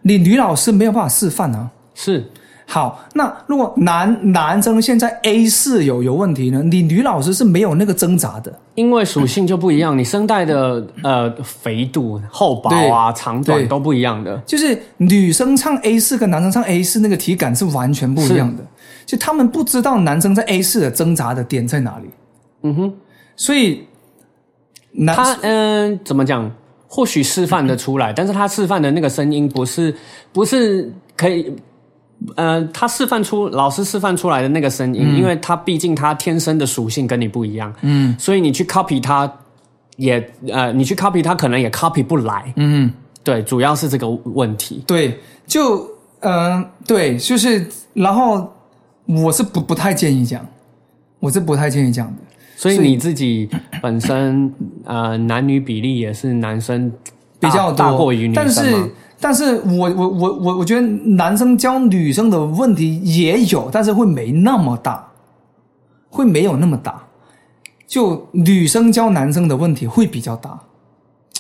[0.02, 1.70] 你女老师没有办法示范啊。
[1.94, 2.28] 是
[2.64, 8.52] 好，那如果男男生现在 A 四有有问题呢，你女老师是没有那个挣扎的。
[8.74, 14.38] 因为属性就不一样，你声带的 呃肥度、厚薄啊、长短都不一样的。
[14.46, 18.64] 就是女生唱 A 四跟男生唱 A 四那个体感是完全不一样的，
[19.04, 22.08] 就他们不知道男生在 A 四的挣扎的点在哪里，
[22.62, 22.92] 嗯哼，
[23.36, 23.84] 所以
[24.92, 26.50] 男他嗯、怎么讲？
[26.86, 29.94] 或许示范的出来，但是他示范的那个声音不是
[30.32, 31.54] 不是可以。
[32.36, 39.32] 呃，他示范出老师示范出来的那个声音，因为他毕竟他天生的属性跟你不一样，嗯所以你去 copy 他
[39.96, 42.52] 也呃，你去 copy 他可能也 copy 不来。
[42.56, 42.90] 嗯。
[43.24, 44.82] 对，主要是这个问题。
[44.84, 45.16] 对，
[45.46, 45.78] 就
[46.22, 47.64] 嗯、呃对，就是，
[47.94, 48.52] 然后
[49.06, 50.44] 我是不不太建议讲，
[51.20, 52.14] 我是不太建议讲的。
[52.56, 53.48] 所以你自己
[53.80, 54.52] 本身
[54.84, 56.92] 呃男女比例也是男生
[57.38, 58.88] 比较多大过于女生但是吗？
[59.22, 65.06] 但是我我我我我觉得男生教女生的问题也有，但是会没那么大，
[66.10, 67.00] 会没有那么大。
[67.86, 70.58] 就女生教男生的问题会比较大。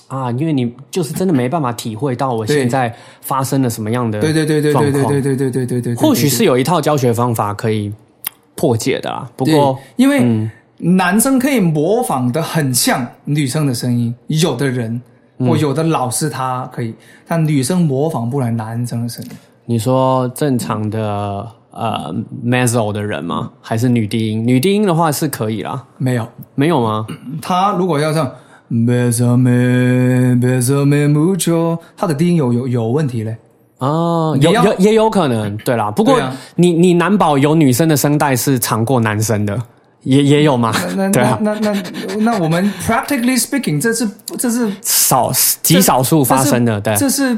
[0.06, 7.90] 啊，因为你就是真的没办法体会到我现在发生了什么样的对对对对对对对对对对对对，或许是有一套教学方法可以
[8.54, 9.28] 破解的啦。
[9.34, 15.02] 不过，因为嗯男生可以模仿的很像女生的声音，有的人嗯
[15.46, 16.94] 或有的老师他可以，
[17.26, 19.30] 但女生模仿不来男生的声音。
[19.64, 22.14] 你说正常的呃
[22.44, 23.50] mezzo 的人吗？
[23.60, 24.46] 还是女低音？
[24.46, 27.06] 女低音的话是可以啦，没有，没有吗？
[27.40, 28.30] 他如果要唱
[28.68, 33.36] m e s o m e m e s o m e mucho，他的低音有有有问题嘞。
[33.78, 35.90] 啊，有有也有可能，对啦。
[35.90, 39.60] 不过啊你你难保有女生的声带是长过男生的，
[40.02, 40.74] 也也有嘛？
[40.96, 45.32] 那 对啊，那那那那我们 practically speaking，这是这是少
[45.62, 47.36] 极少数发生的，对，这是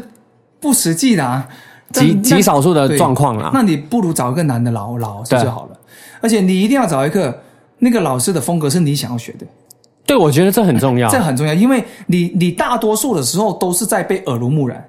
[0.61, 1.47] 不实际的啊，
[1.93, 3.51] 极极少数的状况啦。
[3.53, 5.77] 那你不如找一个男的老老师就好了，
[6.21, 7.43] 而且你一定要找一个
[7.79, 9.47] 那个老师的风格是你想要学的，
[10.07, 11.11] 对，我觉得这很重要。
[11.11, 14.83] 这，很重要，因为你你大多数的时候都是在被耳濡目染，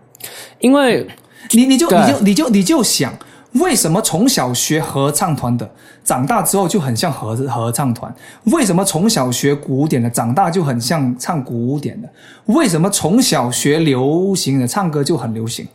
[0.59, 1.05] 因为
[1.51, 3.13] 你你就你就你就你就想，
[3.61, 5.69] 为什么从小学合唱团的，
[6.03, 8.13] 长大之后就很像合合唱团？
[8.45, 12.09] 为什么从小学古典的，长大就很像唱古典的？
[12.47, 15.67] 为什么从小学流行的，唱歌就很流行？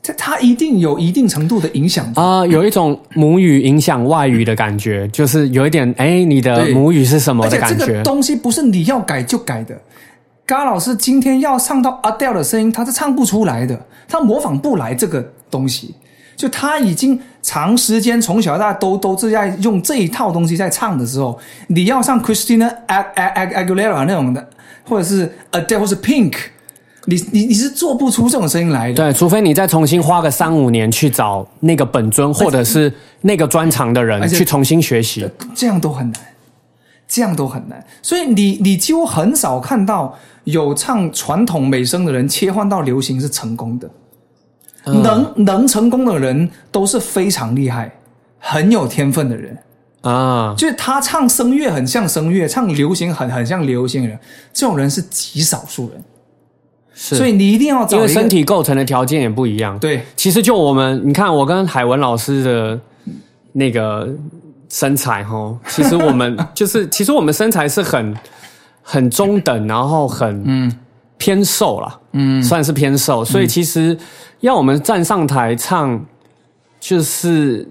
[0.00, 7.86] 这它一定有一定程度的影响啊，有一种母语影响外语的感觉，就是有一点哎，你的母语是什么的感觉？
[7.86, 9.78] 这个东西不是你要改就改的。
[10.46, 13.78] 嘎老师今天要唱到 Adele 的声音，他是唱不出来的，
[14.08, 15.94] 他模仿不来这个东西。
[16.38, 21.36] 就他已经长时间从小到大都都是在用这一套东西在唱的时候，
[21.66, 24.48] 你要像 Christina Aguilera 那种的，
[24.84, 26.34] 或者是 Adele 或是 Pink，
[27.06, 28.94] 你你你是做不出这种声音来的。
[28.94, 32.90] 对，除非你再重新花个三五年去找那个本尊，或者是
[33.22, 36.22] 那个专长的人去重新学习，这样都很难，
[37.08, 37.84] 这样都很难。
[38.00, 40.16] 所以你你几乎很少看到。
[40.44, 43.86] 有唱传统美声的人切换到流行是成功的，
[45.02, 47.90] 能能成功的人都是非常厉害、
[48.38, 49.56] 很有天分的人
[50.02, 50.54] 啊。
[50.56, 54.18] 就是他唱声乐很像声乐，唱流行很很像流行人，
[54.52, 56.04] 这种人是极少数人。
[56.94, 59.78] 是，所以你一定要找因为身体构成的条件也不一样。
[59.78, 62.80] 对，其实就我们，你看我跟海文老师的
[63.52, 64.08] 那个
[64.68, 68.16] 身材哈， 其实我们就是，其实我们身材是很。
[68.90, 70.78] 很中等，然后很嗯
[71.18, 73.96] 偏瘦了，嗯，算是偏瘦，所以其实
[74.40, 76.00] 要我们站上台唱，
[76.80, 77.68] 就是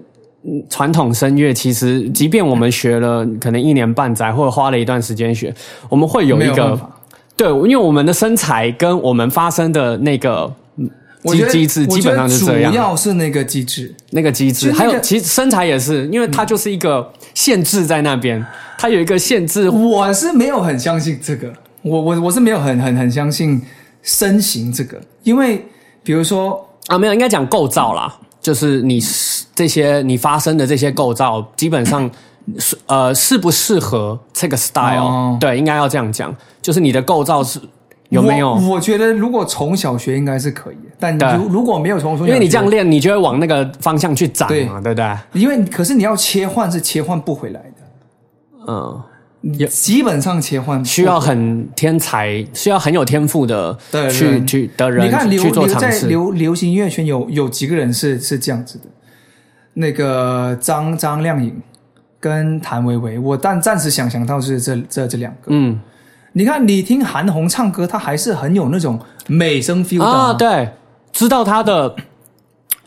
[0.70, 5.52] 传统声乐，其实即便我们学了可能一年半载，或者花了一段时间学，
[5.88, 6.78] 我们会有一个
[7.36, 10.52] 对，因为我们的身材跟我们发声的那个
[11.24, 18.44] 机机制基本上是这样，主要是那个机制，那个机制，还有其实身材也是，因为它就是一个限制在那边。
[18.80, 21.52] 它有一个限制，我是没有很相信这个，
[21.88, 23.60] 我我我是没有很很很相信
[24.02, 25.64] 身形这个，因为
[26.02, 29.00] 比如说啊，没有应该讲构造啦，就是你
[29.54, 32.10] 这些你发生的这些构造，基本上
[32.58, 37.60] 是呃适不适合这个 style，对，应该要这样讲，就是你的构造是
[38.08, 38.54] 有没有？
[38.54, 45.16] 我觉得如果从小学应该是可以，但如如果没有从从，因为你这样练，你就会往那个方向去长嘛，对不对？
[45.34, 47.76] 因为可是你要切换是切换不回来的。
[48.66, 49.02] 嗯，
[49.68, 53.78] 基本上切换需要很天才，需要很有天赋的
[54.10, 55.06] 去去的人。
[55.06, 58.84] 你看流流在流流行音乐圈有有几个人是是这样子的？
[59.74, 61.54] 那个张张靓颖
[62.18, 65.48] 跟谭维维，我但暂时想想到是这这这两个。
[65.48, 65.78] 嗯，
[66.32, 70.32] 你看你听韩红唱歌，她还是很有那种美声 feel 的啊。
[70.34, 70.70] 对，
[71.12, 71.94] 知道她的。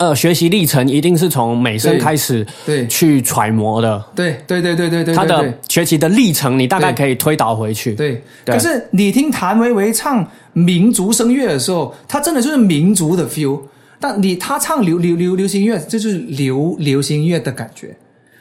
[0.02, 4.04] 呃，学习历程一定是从美声开始，对，去揣摩的。
[4.16, 5.14] 对，对，对，对，对，对。
[5.14, 7.94] 他的学习的历程，你大概可以推导回去。
[7.94, 13.62] 对，可是你听谭维维唱民族声乐的时候，他真的就是民族的 feel。
[14.00, 17.96] 但你他唱流流流流行乐，就是流流行乐的感觉。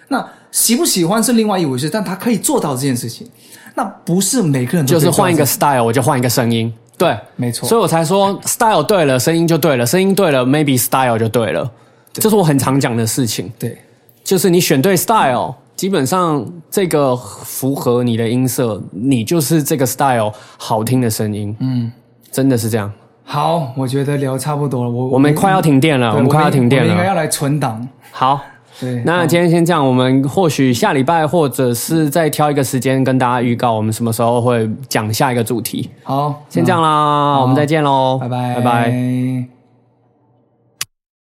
[0.08, 3.26] 那喜不喜欢是另外一回事，但他可以做到这件事情。
[3.74, 6.72] 那不是每个人都就是换一个 style，我就换一个声音。
[7.00, 11.70] 对，没错，所以我才说 style 对了，声音就对了，声音对了，maybe style 就对了，
[12.12, 13.50] 这是我很常讲的事情。
[13.58, 13.78] 对，
[14.22, 21.56] 就是你选对 style，基本上这个符合你的音色，你就是这个 style 好听的声音。
[21.60, 21.90] 嗯，
[22.30, 22.92] 真的是这样。
[23.24, 27.88] 好，我觉得聊差不多了，我我们快要停电了，我们快要停电了，应该要来存档。
[28.10, 28.42] 好。
[28.80, 35.90] 对，那今天先这样，我们或许下礼拜或者是再挑一个时间跟大家预告，我们什么时候会讲下一个主题。
[36.02, 39.49] 好，先这样啦，我们再见喽，拜拜，拜拜。